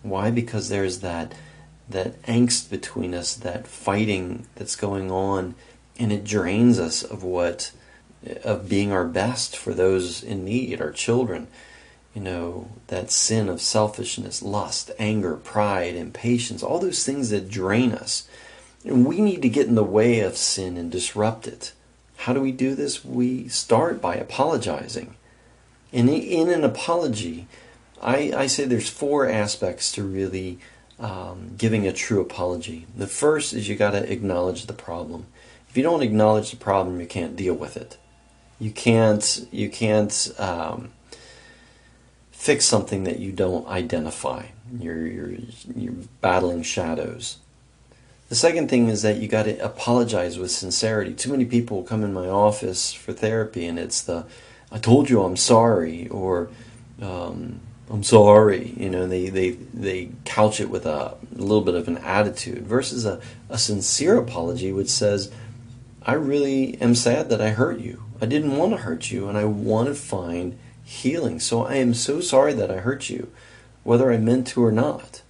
Why? 0.04 0.32
Because 0.32 0.68
there's 0.68 1.00
that 1.00 1.34
that 1.90 2.22
angst 2.24 2.70
between 2.70 3.14
us, 3.14 3.34
that 3.36 3.66
fighting 3.66 4.46
that's 4.56 4.76
going 4.76 5.10
on, 5.10 5.56
and 6.00 6.12
it 6.12 6.24
drains 6.24 6.80
us 6.80 7.04
of 7.04 7.24
what 7.24 7.72
of 8.44 8.68
being 8.68 8.92
our 8.92 9.06
best 9.06 9.56
for 9.56 9.74
those 9.74 10.24
in 10.24 10.44
need, 10.44 10.82
our 10.82 10.92
children 10.92 11.48
you 12.18 12.24
know, 12.24 12.68
that 12.88 13.12
sin 13.12 13.48
of 13.48 13.62
selfishness, 13.62 14.42
lust, 14.42 14.90
anger, 14.98 15.36
pride, 15.36 15.94
impatience, 15.94 16.64
all 16.64 16.80
those 16.80 17.06
things 17.06 17.30
that 17.30 17.48
drain 17.48 17.92
us. 17.92 18.28
And 18.84 19.06
we 19.06 19.22
need 19.22 19.44
to 19.44 19.50
get 19.50 19.68
in 19.68 19.76
the 19.76 19.84
way 19.84 20.22
of 20.22 20.36
sin 20.36 20.78
and 20.78 20.92
disrupt 20.92 21.46
it. 21.46 21.74
How 22.16 22.34
do 22.34 22.42
we 22.42 22.52
do 22.52 22.74
this? 22.74 23.06
We 23.06 23.48
start 23.50 24.02
by 24.02 24.16
apologizing. 24.16 25.16
And 25.94 26.10
in 26.10 26.50
an 26.50 26.64
apology, 26.64 27.46
I, 28.02 28.34
I 28.36 28.48
say 28.48 28.66
there's 28.66 28.90
four 28.90 29.30
aspects 29.30 29.92
to 29.92 30.02
really 30.02 30.58
um, 31.00 31.52
giving 31.56 31.86
a 31.86 31.94
true 31.94 32.20
apology. 32.20 32.88
The 32.98 33.06
first 33.06 33.54
is 33.54 33.70
you 33.70 33.76
got 33.76 33.92
to 33.92 34.12
acknowledge 34.12 34.66
the 34.66 34.74
problem. 34.74 35.28
If 35.70 35.78
you 35.78 35.84
don't 35.84 36.02
acknowledge 36.02 36.52
the 36.52 36.58
problem, 36.58 37.00
you 37.00 37.08
can't 37.08 37.36
deal 37.36 37.54
with 37.54 37.78
it. 37.78 37.98
You 38.60 38.72
can't. 38.72 39.48
You 39.52 39.70
can't 39.70 40.34
um, 40.40 40.92
fix 42.32 42.66
something 42.66 43.04
that 43.04 43.20
you 43.20 43.32
don't 43.32 43.68
identify. 43.68 44.46
You're, 44.80 45.08
you're, 45.08 45.34
you're 45.76 45.94
battling 46.22 46.62
shadows. 46.64 47.38
The 48.30 48.36
second 48.36 48.70
thing 48.70 48.90
is 48.90 49.02
that 49.04 49.18
you 49.18 49.28
got 49.28 49.44
to 49.44 49.58
apologize 49.58 50.38
with 50.38 50.52
sincerity. 50.52 51.14
Too 51.14 51.32
many 51.32 51.46
people 51.46 51.84
come 51.84 52.04
in 52.04 52.14
my 52.14 52.28
office 52.28 52.92
for 52.94 53.14
therapy, 53.14 53.66
and 53.66 53.80
it's 53.80 54.02
the 54.02 54.26
"I 54.72 54.80
told 54.80 55.10
you 55.10 55.24
I'm 55.24 55.38
sorry" 55.38 56.10
or 56.10 56.50
um, 57.02 57.62
"I'm 57.90 58.04
sorry." 58.04 58.74
You 58.76 58.90
know, 58.90 59.08
they 59.08 59.30
they 59.30 59.52
they 59.52 60.10
couch 60.26 60.60
it 60.60 60.70
with 60.70 60.86
a, 60.86 61.16
a 61.36 61.42
little 61.42 61.62
bit 61.62 61.76
of 61.76 61.88
an 61.88 61.98
attitude 62.00 62.68
versus 62.68 63.06
a, 63.06 63.22
a 63.50 63.58
sincere 63.58 64.18
apology, 64.18 64.74
which 64.74 64.90
says, 64.90 65.32
"I 66.08 66.14
really 66.14 66.82
am 66.82 66.96
sad 66.96 67.30
that 67.30 67.42
I 67.42 67.50
hurt 67.50 67.80
you. 67.80 68.04
I 68.20 68.26
didn't 68.26 68.58
want 68.58 68.72
to 68.72 68.78
hurt 68.78 69.12
you, 69.12 69.28
and 69.28 69.38
I 69.38 69.46
want 69.46 69.90
to 69.90 69.94
find 69.94 70.58
healing. 70.84 71.40
So 71.40 71.64
I 71.64 71.76
am 71.76 71.94
so 71.94 72.22
sorry 72.22 72.54
that 72.54 72.72
I 72.72 72.78
hurt 72.78 73.10
you, 73.10 73.28
whether 73.84 74.12
I 74.12 74.18
meant 74.18 74.48
to 74.48 74.64
or 74.64 74.72
not." 74.72 75.22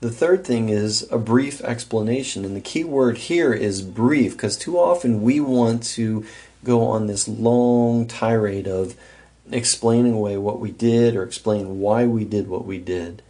The 0.00 0.10
third 0.10 0.44
thing 0.44 0.68
is 0.68 1.06
a 1.10 1.18
brief 1.18 1.60
explanation. 1.62 2.44
And 2.44 2.54
the 2.54 2.60
key 2.60 2.84
word 2.84 3.18
here 3.18 3.52
is 3.52 3.82
brief 3.82 4.32
because 4.32 4.56
too 4.56 4.78
often 4.78 5.22
we 5.22 5.40
want 5.40 5.82
to 5.94 6.24
go 6.64 6.82
on 6.82 7.06
this 7.06 7.26
long 7.26 8.06
tirade 8.06 8.68
of 8.68 8.94
explaining 9.50 10.12
away 10.12 10.36
what 10.36 10.60
we 10.60 10.70
did 10.70 11.16
or 11.16 11.22
explain 11.22 11.80
why 11.80 12.04
we 12.04 12.24
did 12.24 12.48
what 12.48 12.64
we 12.64 12.78
did 12.78 13.22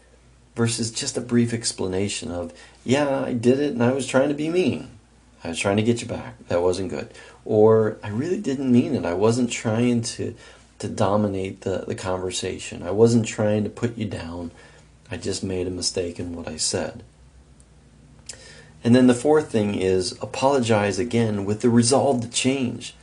versus 0.57 0.91
just 0.91 1.17
a 1.17 1.23
brief 1.23 1.55
explanation 1.55 2.31
of, 2.31 2.53
yeah, 2.85 3.25
I 3.25 3.33
did 3.33 3.61
it 3.61 3.73
and 3.73 3.83
I 3.83 3.93
was 3.93 4.07
trying 4.07 4.29
to 4.29 4.35
be 4.35 4.49
mean. 4.49 4.91
I 5.45 5.49
was 5.49 5.59
trying 5.59 5.77
to 5.77 5.83
get 5.83 6.01
you 6.01 6.09
back. 6.09 6.35
That 6.49 6.63
wasn't 6.63 6.91
good. 6.91 7.13
Or 7.45 7.99
I 8.03 8.09
really 8.09 8.41
didn't 8.41 8.73
mean 8.73 8.95
it. 8.95 9.05
I 9.05 9.15
wasn't 9.15 9.51
trying 9.51 10.03
to 10.03 10.35
to 10.79 10.89
dominate 10.89 11.63
the, 11.63 11.85
the 11.89 11.95
conversation. 11.95 12.85
I 12.85 12.93
wasn't 12.93 13.27
trying 13.27 13.65
to 13.65 13.71
put 13.71 13.99
you 13.99 14.07
down. 14.07 14.53
I 15.11 15.17
just 15.17 15.43
made 15.43 15.67
a 15.67 15.71
mistake 15.71 16.21
in 16.21 16.37
what 16.37 16.47
I 16.47 16.57
said. 16.57 17.03
And 18.85 18.95
then 18.95 19.09
the 19.09 19.15
fourth 19.15 19.51
thing 19.51 19.75
is 19.75 20.13
apologize 20.23 21.01
again 21.01 21.45
with 21.45 21.63
the 21.63 21.71
resolve 21.71 22.21
to 22.21 22.31
change. 22.31 22.95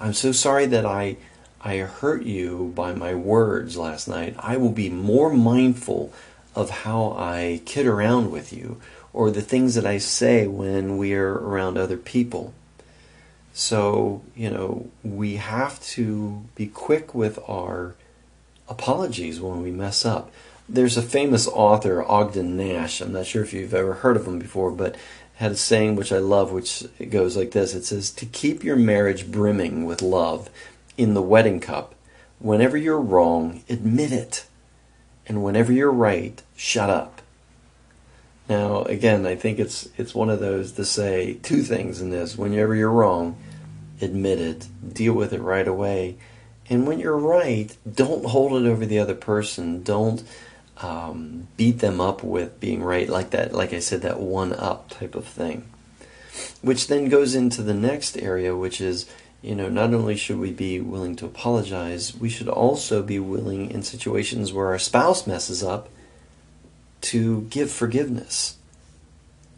I'm 0.00 0.14
so 0.14 0.32
sorry 0.32 0.66
that 0.66 0.86
I 0.86 1.16
I 1.60 1.78
hurt 1.78 2.22
you 2.22 2.72
by 2.74 2.94
my 2.94 3.14
words 3.14 3.76
last 3.76 4.08
night. 4.08 4.36
I 4.38 4.56
will 4.56 4.70
be 4.70 4.88
more 4.88 5.30
mindful 5.30 6.12
of 6.54 6.70
how 6.70 7.14
I 7.18 7.60
kid 7.66 7.86
around 7.86 8.30
with 8.30 8.52
you 8.52 8.80
or 9.12 9.30
the 9.30 9.42
things 9.42 9.74
that 9.74 9.86
I 9.86 9.98
say 9.98 10.46
when 10.46 10.98
we 10.98 11.14
are 11.14 11.32
around 11.32 11.78
other 11.78 11.96
people. 11.96 12.54
So, 13.52 14.22
you 14.36 14.50
know, 14.50 14.88
we 15.02 15.36
have 15.36 15.80
to 15.94 16.44
be 16.54 16.66
quick 16.66 17.14
with 17.14 17.38
our 17.48 17.94
apologies 18.68 19.40
when 19.40 19.62
we 19.62 19.70
mess 19.70 20.04
up 20.04 20.30
there's 20.68 20.98
a 20.98 21.02
famous 21.02 21.48
author, 21.48 22.04
Ogden 22.04 22.56
Nash. 22.56 23.00
I'm 23.00 23.12
not 23.12 23.26
sure 23.26 23.42
if 23.42 23.52
you've 23.52 23.74
ever 23.74 23.94
heard 23.94 24.16
of 24.16 24.26
him 24.26 24.38
before, 24.38 24.70
but 24.70 24.96
had 25.36 25.52
a 25.52 25.56
saying 25.56 25.96
which 25.96 26.12
I 26.12 26.18
love, 26.18 26.52
which 26.52 26.84
goes 27.08 27.36
like 27.36 27.52
this 27.52 27.74
It 27.74 27.84
says, 27.84 28.10
To 28.10 28.26
keep 28.26 28.62
your 28.62 28.76
marriage 28.76 29.30
brimming 29.30 29.86
with 29.86 30.02
love 30.02 30.50
in 30.96 31.14
the 31.14 31.22
wedding 31.22 31.60
cup, 31.60 31.94
whenever 32.38 32.76
you're 32.76 33.00
wrong, 33.00 33.62
admit 33.68 34.12
it. 34.12 34.44
And 35.26 35.42
whenever 35.44 35.72
you're 35.72 35.92
right, 35.92 36.42
shut 36.56 36.90
up. 36.90 37.22
Now, 38.48 38.82
again, 38.82 39.26
I 39.26 39.34
think 39.34 39.58
it's 39.58 39.88
it's 39.98 40.14
one 40.14 40.30
of 40.30 40.40
those 40.40 40.72
to 40.72 40.84
say 40.84 41.34
two 41.42 41.62
things 41.62 42.00
in 42.00 42.10
this. 42.10 42.38
Whenever 42.38 42.74
you're 42.74 42.90
wrong, 42.90 43.36
admit 44.00 44.40
it, 44.40 44.68
deal 44.94 45.12
with 45.12 45.32
it 45.32 45.42
right 45.42 45.68
away. 45.68 46.16
And 46.70 46.86
when 46.86 46.98
you're 46.98 47.16
right, 47.18 47.74
don't 47.90 48.26
hold 48.26 48.52
it 48.52 48.68
over 48.68 48.84
the 48.84 48.98
other 48.98 49.14
person. 49.14 49.82
Don't 49.82 50.22
um, 50.78 51.48
beat 51.56 51.80
them 51.80 52.00
up 52.00 52.22
with 52.22 52.60
being 52.60 52.82
right, 52.82 53.08
like 53.08 53.30
that, 53.30 53.52
like 53.52 53.72
I 53.72 53.80
said, 53.80 54.02
that 54.02 54.20
one 54.20 54.52
up 54.52 54.90
type 54.90 55.14
of 55.14 55.24
thing. 55.24 55.68
Which 56.62 56.86
then 56.86 57.08
goes 57.08 57.34
into 57.34 57.62
the 57.62 57.74
next 57.74 58.16
area, 58.16 58.54
which 58.54 58.80
is, 58.80 59.06
you 59.42 59.54
know, 59.54 59.68
not 59.68 59.92
only 59.92 60.16
should 60.16 60.38
we 60.38 60.52
be 60.52 60.80
willing 60.80 61.16
to 61.16 61.26
apologize, 61.26 62.16
we 62.16 62.28
should 62.28 62.48
also 62.48 63.02
be 63.02 63.18
willing 63.18 63.70
in 63.70 63.82
situations 63.82 64.52
where 64.52 64.68
our 64.68 64.78
spouse 64.78 65.26
messes 65.26 65.62
up 65.62 65.88
to 67.02 67.42
give 67.42 67.70
forgiveness. 67.70 68.56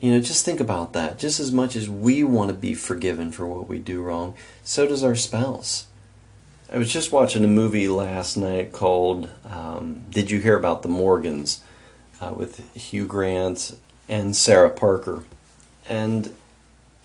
You 0.01 0.13
know, 0.13 0.21
just 0.21 0.45
think 0.45 0.61
about 0.61 0.93
that. 0.95 1.19
Just 1.19 1.41
as 1.41 1.53
much 1.53 1.77
as 1.77 1.89
we 1.89 2.25
want 2.25 2.51
to 2.51 2.57
be 2.57 2.75
forgiven 2.75 3.33
for 3.33 3.47
what 3.47 3.69
we 3.69 3.79
do 3.79 4.03
wrong, 4.03 4.35
so 4.65 4.87
does 4.87 5.05
our 5.05 5.15
spouse. 5.15 5.87
I 6.73 6.79
was 6.79 6.93
just 6.93 7.13
watching 7.13 7.45
a 7.45 7.49
movie 7.49 7.89
last 7.89 8.37
night 8.37 8.73
called 8.73 9.29
um, 9.45 10.05
Did 10.09 10.31
You 10.31 10.41
Hear 10.41 10.57
About 10.57 10.83
the 10.83 10.89
Morgans 10.89 11.63
uh, 12.21 12.33
with 12.35 12.75
Hugh 12.75 13.07
Grant 13.07 13.77
and 14.09 14.37
Sarah 14.37 14.71
Parker. 14.71 15.25
And 15.89 16.33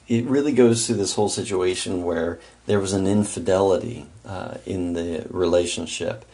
it 0.08 0.26
really 0.26 0.52
goes 0.52 0.86
through 0.86 0.98
this 0.98 1.16
whole 1.16 1.30
situation 1.30 2.04
where 2.04 2.40
there 2.68 2.80
was 2.80 2.94
an 2.94 3.08
infidelity 3.08 4.06
uh, 4.24 4.56
in 4.66 4.94
the 4.94 5.26
relationship. 5.30 6.26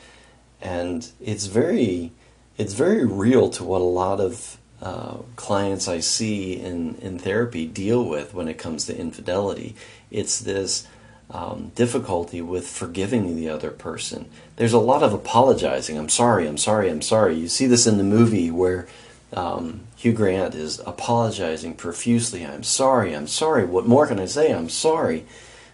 And 0.61 1.09
it's 1.21 1.45
very, 1.45 2.11
it's 2.57 2.73
very 2.73 3.05
real 3.05 3.49
to 3.51 3.63
what 3.63 3.81
a 3.81 3.83
lot 3.83 4.19
of 4.19 4.57
uh, 4.81 5.17
clients 5.35 5.87
I 5.87 5.99
see 5.99 6.53
in, 6.59 6.95
in 6.95 7.19
therapy 7.19 7.67
deal 7.67 8.03
with 8.03 8.33
when 8.33 8.47
it 8.47 8.57
comes 8.57 8.85
to 8.85 8.97
infidelity. 8.97 9.75
It's 10.09 10.39
this 10.39 10.87
um, 11.29 11.71
difficulty 11.75 12.41
with 12.41 12.67
forgiving 12.67 13.35
the 13.35 13.49
other 13.49 13.71
person. 13.71 14.29
There's 14.55 14.73
a 14.73 14.79
lot 14.79 15.03
of 15.03 15.13
apologizing. 15.13 15.97
I'm 15.97 16.09
sorry, 16.09 16.47
I'm 16.47 16.57
sorry, 16.57 16.89
I'm 16.89 17.01
sorry. 17.01 17.35
You 17.35 17.47
see 17.47 17.67
this 17.67 17.87
in 17.87 17.97
the 17.97 18.03
movie 18.03 18.51
where 18.51 18.87
um, 19.33 19.81
Hugh 19.95 20.13
Grant 20.13 20.55
is 20.55 20.79
apologizing 20.79 21.75
profusely. 21.75 22.45
I'm 22.45 22.63
sorry, 22.63 23.15
I'm 23.15 23.27
sorry. 23.27 23.65
What 23.65 23.87
more 23.87 24.07
can 24.07 24.19
I 24.19 24.25
say? 24.25 24.51
I'm 24.51 24.69
sorry. 24.69 25.25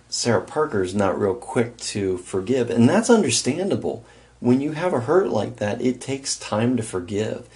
Sarah 0.09 0.41
Parker 0.41 0.83
is 0.83 0.95
not 0.95 1.19
real 1.19 1.33
quick 1.33 1.77
to 1.77 2.17
forgive, 2.17 2.69
and 2.69 2.87
that's 2.87 3.09
understandable. 3.09 4.05
When 4.39 4.61
you 4.61 4.73
have 4.73 4.93
a 4.93 5.01
hurt 5.01 5.29
like 5.29 5.57
that, 5.57 5.81
it 5.81 5.99
takes 5.99 6.37
time 6.37 6.77
to 6.77 6.83
forgive. 6.83 7.47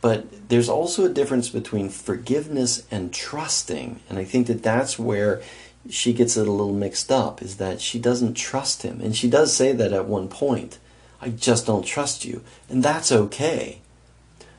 But 0.00 0.48
there's 0.48 0.68
also 0.68 1.04
a 1.04 1.08
difference 1.08 1.48
between 1.48 1.88
forgiveness 1.88 2.86
and 2.90 3.12
trusting, 3.12 4.00
and 4.08 4.18
I 4.18 4.24
think 4.24 4.46
that 4.46 4.62
that's 4.62 4.98
where 4.98 5.42
she 5.90 6.12
gets 6.12 6.36
it 6.36 6.46
a 6.46 6.50
little 6.50 6.74
mixed 6.74 7.10
up 7.10 7.42
is 7.42 7.56
that 7.56 7.80
she 7.80 7.98
doesn't 7.98 8.34
trust 8.34 8.82
him. 8.82 9.00
And 9.00 9.16
she 9.16 9.28
does 9.28 9.54
say 9.54 9.72
that 9.72 9.92
at 9.92 10.06
one 10.06 10.28
point. 10.28 10.78
I 11.20 11.30
just 11.30 11.66
don't 11.66 11.84
trust 11.84 12.24
you. 12.24 12.42
And 12.68 12.82
that's 12.82 13.10
okay. 13.10 13.80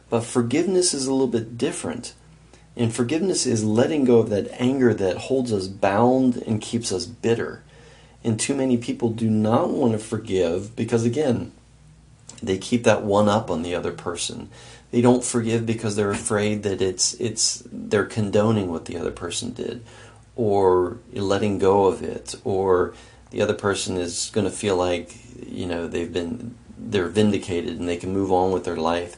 But 0.10 0.24
forgiveness 0.24 0.94
is 0.94 1.08
a 1.08 1.12
little 1.12 1.28
bit 1.28 1.58
different. 1.58 2.14
And 2.76 2.94
forgiveness 2.94 3.46
is 3.46 3.64
letting 3.64 4.06
go 4.06 4.20
of 4.20 4.30
that 4.30 4.50
anger 4.60 4.94
that 4.94 5.18
holds 5.18 5.54
us 5.54 5.68
bound 5.68 6.38
and 6.38 6.62
keeps 6.62 6.92
us 6.92 7.06
bitter. 7.06 7.64
And 8.24 8.40
too 8.40 8.56
many 8.56 8.78
people 8.78 9.10
do 9.10 9.30
not 9.30 9.70
want 9.70 9.94
to 9.94 10.00
forgive 10.00 10.76
because, 10.76 11.06
again, 11.06 11.52
they 12.42 12.58
keep 12.58 12.84
that 12.84 13.04
one 13.04 13.28
up 13.28 13.50
on 13.50 13.62
the 13.64 13.76
other 13.76 13.92
person. 13.92 14.50
They 14.92 15.02
don't 15.02 15.24
forgive 15.24 15.66
because 15.66 15.96
they're 15.96 16.12
afraid 16.12 16.64
that 16.64 16.82
it's 16.82 17.14
it's 17.16 17.64
they're 17.72 18.06
condoning 18.06 18.70
what 18.70 18.86
the 18.86 18.98
other 18.98 19.12
person 19.12 19.52
did 19.52 19.84
or 20.36 20.98
letting 21.14 21.60
go 21.60 21.86
of 21.86 22.02
it 22.02 22.36
or 22.44 22.94
the 23.32 23.42
other 23.42 23.54
person 23.54 23.98
is 23.98 24.32
going 24.34 24.46
to 24.46 24.52
feel 24.52 24.76
like 24.76 25.16
you 25.48 25.68
know 25.68 25.88
they've 25.88 26.12
been 26.12 26.56
they're 26.78 27.08
vindicated 27.08 27.78
and 27.78 27.88
they 27.88 27.98
can 27.98 28.14
move 28.14 28.32
on 28.32 28.52
with 28.52 28.64
their 28.64 28.78
life. 28.78 29.18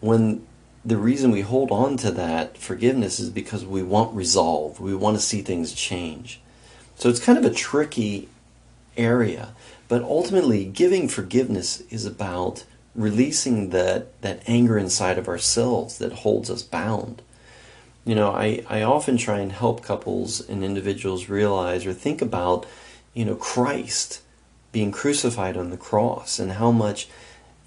When 0.00 0.46
the 0.84 0.96
reason 0.96 1.30
we 1.30 1.42
hold 1.42 1.70
on 1.70 1.96
to 1.98 2.10
that 2.10 2.56
forgiveness 2.56 3.20
is 3.20 3.30
because 3.30 3.64
we 3.64 3.82
want 3.82 4.14
resolve. 4.14 4.80
We 4.80 4.94
want 4.94 5.16
to 5.16 5.22
see 5.22 5.42
things 5.42 5.72
change. 5.72 6.40
So 6.96 7.08
it's 7.08 7.20
kind 7.20 7.38
of 7.38 7.44
a 7.44 7.54
tricky 7.54 8.28
area 8.96 9.54
but 9.88 10.02
ultimately 10.02 10.64
giving 10.64 11.08
forgiveness 11.08 11.80
is 11.90 12.04
about 12.04 12.64
releasing 12.94 13.70
that 13.70 14.20
that 14.22 14.42
anger 14.46 14.76
inside 14.78 15.18
of 15.18 15.28
ourselves 15.28 15.98
that 15.98 16.12
holds 16.12 16.50
us 16.50 16.62
bound 16.62 17.22
you 18.04 18.14
know, 18.14 18.30
I, 18.30 18.64
I 18.68 18.82
often 18.82 19.16
try 19.16 19.40
and 19.40 19.52
help 19.52 19.82
couples 19.84 20.40
and 20.40 20.64
individuals 20.64 21.28
realize 21.28 21.86
or 21.86 21.92
think 21.92 22.22
about, 22.22 22.66
you 23.14 23.24
know, 23.24 23.34
Christ 23.34 24.22
being 24.72 24.90
crucified 24.90 25.56
on 25.56 25.70
the 25.70 25.76
cross 25.76 26.38
and 26.38 26.52
how 26.52 26.70
much, 26.70 27.08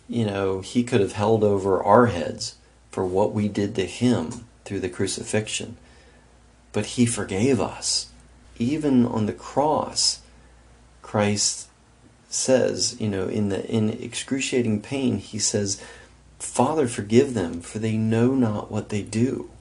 you 0.09 0.25
know, 0.25 0.62
he 0.62 0.83
could 0.83 1.01
have 1.01 1.13
held 1.13 1.43
over 1.43 1.83
our 1.83 2.07
heads 2.07 2.55
for 2.89 3.05
what 3.05 3.33
we 3.33 3.47
did 3.47 3.75
to 3.75 3.86
him 3.86 4.45
through 4.65 4.79
the 4.79 4.89
crucifixion. 4.89 5.77
But 6.71 6.88
he 6.88 7.05
forgave 7.05 7.62
us. 7.62 8.07
Even 8.57 9.05
on 9.05 9.27
the 9.27 9.33
cross, 9.33 10.21
Christ 11.13 11.67
says, 12.28 12.99
you 12.99 13.08
know, 13.08 13.28
in 13.28 13.49
the 13.49 13.63
in 13.69 13.88
excruciating 13.88 14.82
pain, 14.82 15.19
he 15.19 15.38
says, 15.38 15.80
Father, 16.39 16.88
forgive 16.88 17.36
them, 17.36 17.62
for 17.62 17.78
they 17.78 17.97
know 17.97 18.34
not 18.34 18.71
what 18.71 18.89
they 18.89 19.04
do. 19.04 19.52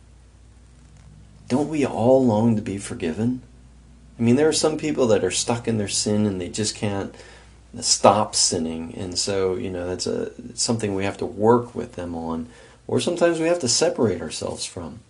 Don't 1.48 1.68
we 1.68 1.84
all 1.84 2.24
long 2.24 2.56
to 2.56 2.62
be 2.62 2.78
forgiven? 2.78 3.42
I 4.18 4.22
mean, 4.22 4.36
there 4.36 4.48
are 4.48 4.54
some 4.54 4.78
people 4.78 5.06
that 5.08 5.22
are 5.22 5.30
stuck 5.30 5.68
in 5.68 5.76
their 5.76 5.88
sin 5.88 6.24
and 6.24 6.40
they 6.40 6.48
just 6.48 6.74
can't 6.74 7.14
stop 7.80 8.34
sinning, 8.34 8.94
and 8.96 9.18
so 9.18 9.54
you 9.56 9.68
know 9.68 9.86
that's 9.86 10.06
a 10.06 10.32
something 10.56 10.94
we 10.94 11.04
have 11.04 11.18
to 11.18 11.26
work 11.26 11.74
with 11.74 11.96
them 11.96 12.14
on, 12.14 12.48
or 12.86 12.98
sometimes 12.98 13.38
we 13.38 13.48
have 13.48 13.60
to 13.60 13.68
separate 13.68 14.22
ourselves 14.22 14.64
from. 14.64 15.00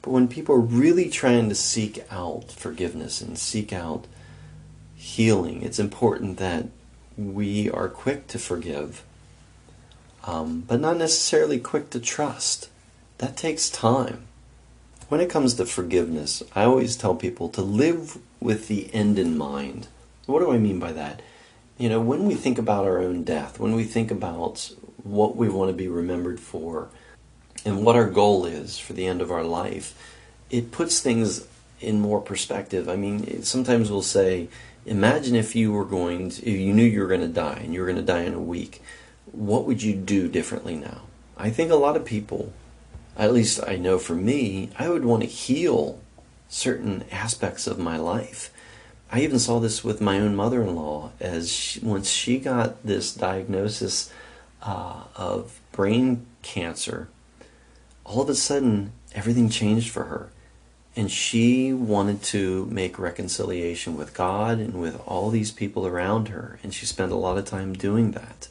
But 0.00 0.12
when 0.12 0.28
people 0.28 0.54
are 0.54 0.60
really 0.60 1.10
trying 1.10 1.50
to 1.50 1.54
seek 1.54 2.02
out 2.10 2.52
forgiveness 2.52 3.20
and 3.20 3.36
seek 3.36 3.70
out 3.70 4.06
healing, 5.00 5.62
it's 5.62 5.78
important 5.78 6.36
that 6.36 6.66
we 7.16 7.70
are 7.70 7.88
quick 7.88 8.26
to 8.26 8.38
forgive, 8.38 9.02
um, 10.24 10.60
but 10.60 10.78
not 10.78 10.98
necessarily 10.98 11.58
quick 11.58 11.88
to 11.88 11.98
trust. 11.98 12.68
That 13.16 13.34
takes 13.34 13.70
time. 13.70 14.26
When 15.08 15.22
it 15.22 15.30
comes 15.30 15.54
to 15.54 15.64
forgiveness, 15.64 16.42
I 16.54 16.64
always 16.64 16.96
tell 16.96 17.14
people 17.14 17.48
to 17.48 17.62
live 17.62 18.18
with 18.40 18.68
the 18.68 18.92
end 18.94 19.18
in 19.18 19.38
mind. 19.38 19.88
What 20.26 20.40
do 20.40 20.52
I 20.52 20.58
mean 20.58 20.78
by 20.78 20.92
that? 20.92 21.22
You 21.78 21.88
know, 21.88 22.00
when 22.00 22.26
we 22.26 22.34
think 22.34 22.58
about 22.58 22.84
our 22.84 22.98
own 22.98 23.24
death, 23.24 23.58
when 23.58 23.74
we 23.74 23.84
think 23.84 24.10
about 24.10 24.70
what 25.02 25.34
we 25.34 25.48
want 25.48 25.70
to 25.70 25.76
be 25.76 25.88
remembered 25.88 26.40
for, 26.40 26.90
and 27.64 27.84
what 27.84 27.96
our 27.96 28.08
goal 28.08 28.44
is 28.44 28.78
for 28.78 28.92
the 28.92 29.06
end 29.06 29.22
of 29.22 29.30
our 29.30 29.44
life, 29.44 29.94
it 30.50 30.72
puts 30.72 31.00
things 31.00 31.46
in 31.80 32.00
more 32.00 32.20
perspective. 32.20 32.86
I 32.88 32.96
mean, 32.96 33.42
sometimes 33.42 33.90
we'll 33.90 34.02
say, 34.02 34.48
imagine 34.86 35.34
if 35.34 35.54
you 35.54 35.72
were 35.72 35.84
going 35.84 36.30
to, 36.30 36.46
if 36.46 36.58
you 36.58 36.72
knew 36.72 36.84
you 36.84 37.00
were 37.00 37.08
going 37.08 37.20
to 37.20 37.28
die 37.28 37.60
and 37.62 37.74
you 37.74 37.80
were 37.80 37.86
going 37.86 37.98
to 37.98 38.02
die 38.02 38.22
in 38.22 38.34
a 38.34 38.40
week, 38.40 38.82
what 39.32 39.64
would 39.64 39.82
you 39.82 39.94
do 39.94 40.28
differently 40.28 40.76
now? 40.76 41.02
I 41.36 41.50
think 41.50 41.70
a 41.70 41.76
lot 41.76 41.96
of 41.96 42.04
people, 42.04 42.52
at 43.16 43.32
least 43.32 43.60
I 43.66 43.76
know 43.76 43.98
for 43.98 44.14
me, 44.14 44.70
I 44.78 44.88
would 44.88 45.04
want 45.04 45.22
to 45.22 45.28
heal 45.28 46.00
certain 46.48 47.04
aspects 47.10 47.66
of 47.66 47.78
my 47.78 47.96
life. 47.96 48.52
I 49.12 49.20
even 49.20 49.38
saw 49.38 49.58
this 49.58 49.82
with 49.82 50.00
my 50.00 50.18
own 50.18 50.36
mother 50.36 50.62
in 50.62 50.74
law 50.74 51.12
as 51.20 51.52
she, 51.52 51.80
once 51.80 52.08
she 52.08 52.38
got 52.38 52.84
this 52.84 53.14
diagnosis 53.14 54.12
uh, 54.62 55.04
of 55.16 55.60
brain 55.72 56.26
cancer 56.42 57.08
all 58.10 58.20
of 58.20 58.28
a 58.28 58.34
sudden 58.34 58.92
everything 59.14 59.48
changed 59.48 59.90
for 59.90 60.04
her. 60.04 60.30
And 61.00 61.10
she 61.10 61.72
wanted 61.72 62.22
to 62.24 62.66
make 62.66 62.98
reconciliation 62.98 63.96
with 63.96 64.12
God 64.12 64.58
and 64.58 64.74
with 64.74 65.00
all 65.06 65.30
these 65.30 65.50
people 65.50 65.86
around 65.86 66.28
her. 66.28 66.58
And 66.62 66.74
she 66.74 66.84
spent 66.84 67.10
a 67.10 67.16
lot 67.16 67.38
of 67.38 67.46
time 67.46 67.72
doing 67.72 68.10
that. 68.10 68.48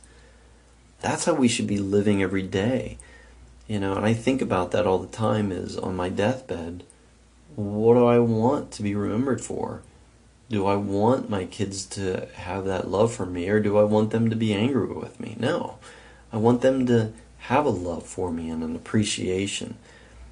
That's 1.00 1.26
how 1.26 1.36
we 1.36 1.48
should 1.48 1.68
be 1.68 1.78
living 1.78 2.24
every 2.24 2.42
day. 2.42 2.98
You 3.68 3.80
know, 3.80 3.94
and 3.94 4.04
I 4.04 4.16
think 4.16 4.42
about 4.42 4.72
that 4.72 4.88
all 4.88 4.98
the 4.98 5.16
time 5.16 5.52
is 5.52 5.78
on 5.78 5.96
my 5.96 6.10
deathbed, 6.10 6.86
what 7.56 7.94
do 7.94 8.08
I 8.08 8.18
want 8.18 8.72
to 8.72 8.82
be 8.82 8.96
remembered 8.96 9.42
for? 9.42 9.84
Do 10.50 10.66
I 10.66 10.76
want 10.76 11.30
my 11.30 11.46
kids 11.46 11.86
to 11.90 12.30
have 12.34 12.66
that 12.66 12.90
love 12.90 13.14
for 13.14 13.28
me 13.28 13.48
or 13.48 13.60
do 13.60 13.78
I 13.78 13.84
want 13.84 14.10
them 14.10 14.28
to 14.32 14.36
be 14.36 14.56
angry 14.56 14.88
with 14.88 15.20
me? 15.20 15.36
No. 15.38 15.78
I 16.34 16.38
want 16.38 16.62
them 16.62 16.88
to 16.88 17.14
have 17.42 17.68
a 17.68 17.70
love 17.70 18.08
for 18.08 18.32
me 18.32 18.50
and 18.50 18.64
an 18.64 18.76
appreciation. 18.76 19.78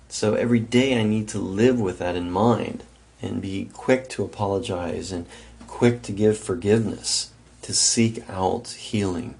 So 0.10 0.36
every 0.36 0.60
day 0.60 1.00
I 1.00 1.04
need 1.04 1.28
to 1.30 1.40
live 1.40 1.80
with 1.80 2.00
that 2.00 2.16
in 2.16 2.32
mind 2.32 2.84
and 3.22 3.42
be 3.42 3.70
quick 3.74 4.10
to 4.10 4.24
apologize 4.24 5.12
and 5.12 5.26
quick 5.68 6.02
to 6.04 6.12
give 6.12 6.38
forgiveness, 6.38 7.32
to 7.64 7.74
seek 7.74 8.28
out 8.30 8.70
healing. 8.70 9.36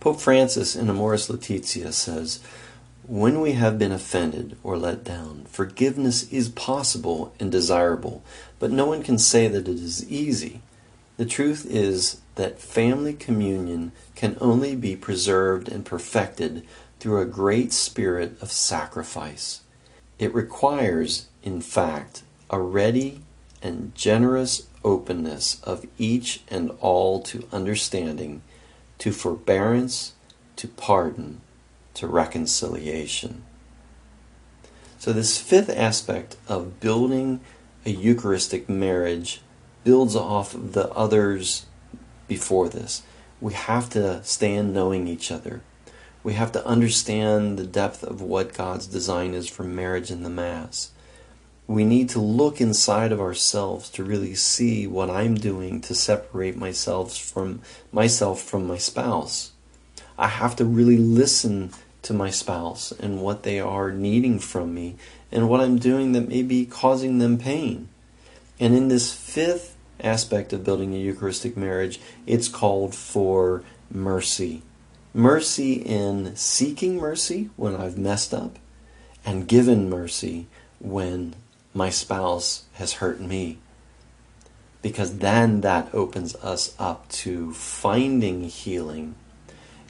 Pope 0.00 0.20
Francis 0.20 0.76
in 0.76 0.88
Amoris 0.88 1.28
Laetitia 1.28 1.92
says, 1.92 2.40
When 3.06 3.40
we 3.40 3.52
have 3.52 3.78
been 3.78 3.90
offended 3.90 4.56
or 4.62 4.78
let 4.78 5.02
down, 5.02 5.46
forgiveness 5.48 6.30
is 6.32 6.48
possible 6.48 7.34
and 7.40 7.50
desirable, 7.50 8.22
but 8.60 8.70
no 8.70 8.86
one 8.86 9.02
can 9.02 9.18
say 9.18 9.48
that 9.48 9.68
it 9.68 9.80
is 9.80 10.08
easy. 10.08 10.60
The 11.16 11.26
truth 11.26 11.66
is 11.68 12.20
that 12.36 12.60
family 12.60 13.12
communion 13.12 13.90
can 14.14 14.36
only 14.40 14.76
be 14.76 14.94
preserved 14.94 15.68
and 15.68 15.84
perfected 15.84 16.64
through 17.00 17.20
a 17.20 17.26
great 17.26 17.72
spirit 17.72 18.40
of 18.42 18.50
sacrifice. 18.50 19.60
It 20.18 20.34
requires, 20.34 21.28
in 21.42 21.60
fact, 21.60 22.22
a 22.50 22.60
ready 22.60 23.20
and 23.62 23.94
generous 23.94 24.68
openness 24.84 25.60
of 25.62 25.86
each 25.98 26.42
and 26.48 26.70
all 26.80 27.20
to 27.22 27.46
understanding, 27.52 28.42
to 28.98 29.12
forbearance, 29.12 30.14
to 30.56 30.68
pardon, 30.68 31.40
to 31.94 32.06
reconciliation. 32.06 33.44
So, 34.98 35.12
this 35.12 35.38
fifth 35.38 35.70
aspect 35.70 36.36
of 36.48 36.80
building 36.80 37.40
a 37.86 37.90
Eucharistic 37.90 38.68
marriage 38.68 39.40
builds 39.84 40.16
off 40.16 40.54
of 40.54 40.72
the 40.72 40.90
others 40.90 41.66
before 42.26 42.68
this. 42.68 43.02
We 43.40 43.52
have 43.52 43.88
to 43.90 44.22
stand 44.24 44.74
knowing 44.74 45.06
each 45.06 45.30
other. 45.30 45.62
We 46.28 46.34
have 46.34 46.52
to 46.52 46.66
understand 46.66 47.56
the 47.58 47.64
depth 47.64 48.04
of 48.04 48.20
what 48.20 48.52
God's 48.52 48.86
design 48.86 49.32
is 49.32 49.48
for 49.48 49.64
marriage 49.64 50.10
and 50.10 50.26
the 50.26 50.28
Mass. 50.28 50.90
We 51.66 51.86
need 51.86 52.10
to 52.10 52.20
look 52.20 52.60
inside 52.60 53.12
of 53.12 53.18
ourselves 53.18 53.88
to 53.92 54.04
really 54.04 54.34
see 54.34 54.86
what 54.86 55.08
I'm 55.08 55.36
doing 55.36 55.80
to 55.80 55.94
separate 55.94 56.54
myself 56.54 57.16
from 57.16 57.62
myself 57.92 58.42
from 58.42 58.66
my 58.66 58.76
spouse. 58.76 59.52
I 60.18 60.28
have 60.28 60.54
to 60.56 60.66
really 60.66 60.98
listen 60.98 61.70
to 62.02 62.12
my 62.12 62.28
spouse 62.28 62.92
and 62.92 63.22
what 63.22 63.42
they 63.42 63.58
are 63.58 63.90
needing 63.90 64.38
from 64.38 64.74
me 64.74 64.96
and 65.32 65.48
what 65.48 65.62
I'm 65.62 65.78
doing 65.78 66.12
that 66.12 66.28
may 66.28 66.42
be 66.42 66.66
causing 66.66 67.20
them 67.20 67.38
pain. 67.38 67.88
And 68.60 68.74
in 68.74 68.88
this 68.88 69.14
fifth 69.14 69.78
aspect 69.98 70.52
of 70.52 70.62
building 70.62 70.92
a 70.92 70.98
Eucharistic 70.98 71.56
marriage, 71.56 71.98
it's 72.26 72.48
called 72.48 72.94
for 72.94 73.64
mercy. 73.90 74.62
Mercy 75.14 75.74
in 75.74 76.36
seeking 76.36 76.96
mercy 76.96 77.50
when 77.56 77.74
I've 77.74 77.98
messed 77.98 78.34
up, 78.34 78.58
and 79.24 79.48
given 79.48 79.88
mercy 79.88 80.46
when 80.78 81.34
my 81.74 81.90
spouse 81.90 82.64
has 82.74 82.94
hurt 82.94 83.20
me. 83.20 83.58
Because 84.82 85.18
then 85.18 85.62
that 85.62 85.92
opens 85.94 86.34
us 86.36 86.74
up 86.78 87.08
to 87.08 87.52
finding 87.52 88.44
healing 88.44 89.14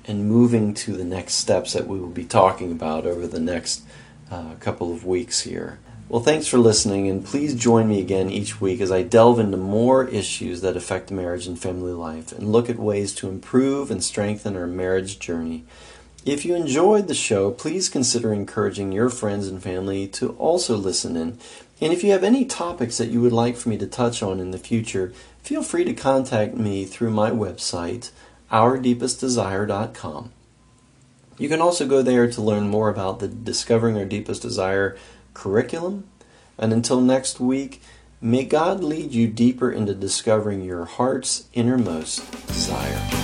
and 0.06 0.28
moving 0.28 0.72
to 0.72 0.96
the 0.96 1.04
next 1.04 1.34
steps 1.34 1.74
that 1.74 1.86
we 1.86 1.98
will 1.98 2.08
be 2.08 2.24
talking 2.24 2.72
about 2.72 3.04
over 3.04 3.26
the 3.26 3.40
next 3.40 3.82
uh, 4.30 4.54
couple 4.60 4.92
of 4.92 5.04
weeks 5.04 5.42
here. 5.42 5.78
Well, 6.10 6.22
thanks 6.22 6.46
for 6.46 6.56
listening, 6.56 7.06
and 7.10 7.22
please 7.22 7.54
join 7.54 7.86
me 7.86 8.00
again 8.00 8.30
each 8.30 8.62
week 8.62 8.80
as 8.80 8.90
I 8.90 9.02
delve 9.02 9.38
into 9.38 9.58
more 9.58 10.08
issues 10.08 10.62
that 10.62 10.74
affect 10.74 11.10
marriage 11.10 11.46
and 11.46 11.58
family 11.58 11.92
life 11.92 12.32
and 12.32 12.50
look 12.50 12.70
at 12.70 12.78
ways 12.78 13.14
to 13.16 13.28
improve 13.28 13.90
and 13.90 14.02
strengthen 14.02 14.56
our 14.56 14.66
marriage 14.66 15.18
journey. 15.18 15.66
If 16.24 16.46
you 16.46 16.54
enjoyed 16.54 17.08
the 17.08 17.14
show, 17.14 17.50
please 17.50 17.90
consider 17.90 18.32
encouraging 18.32 18.90
your 18.90 19.10
friends 19.10 19.48
and 19.48 19.62
family 19.62 20.08
to 20.08 20.30
also 20.38 20.78
listen 20.78 21.14
in. 21.14 21.38
And 21.78 21.92
if 21.92 22.02
you 22.02 22.10
have 22.12 22.24
any 22.24 22.46
topics 22.46 22.96
that 22.96 23.10
you 23.10 23.20
would 23.20 23.34
like 23.34 23.58
for 23.58 23.68
me 23.68 23.76
to 23.76 23.86
touch 23.86 24.22
on 24.22 24.40
in 24.40 24.50
the 24.50 24.56
future, 24.56 25.12
feel 25.42 25.62
free 25.62 25.84
to 25.84 25.92
contact 25.92 26.54
me 26.54 26.86
through 26.86 27.10
my 27.10 27.30
website, 27.30 28.12
ourdeepestdesire.com. 28.50 30.32
You 31.36 31.48
can 31.48 31.60
also 31.60 31.86
go 31.86 32.00
there 32.02 32.30
to 32.30 32.42
learn 32.42 32.68
more 32.68 32.88
about 32.88 33.20
the 33.20 33.28
Discovering 33.28 33.96
Our 33.96 34.06
Deepest 34.06 34.42
Desire 34.42 34.96
curriculum. 35.38 36.08
And 36.58 36.72
until 36.72 37.00
next 37.00 37.38
week, 37.38 37.80
may 38.20 38.44
God 38.44 38.82
lead 38.82 39.12
you 39.12 39.28
deeper 39.28 39.70
into 39.70 39.94
discovering 39.94 40.64
your 40.64 40.84
heart's 40.84 41.48
innermost 41.54 42.30
desire. 42.48 43.17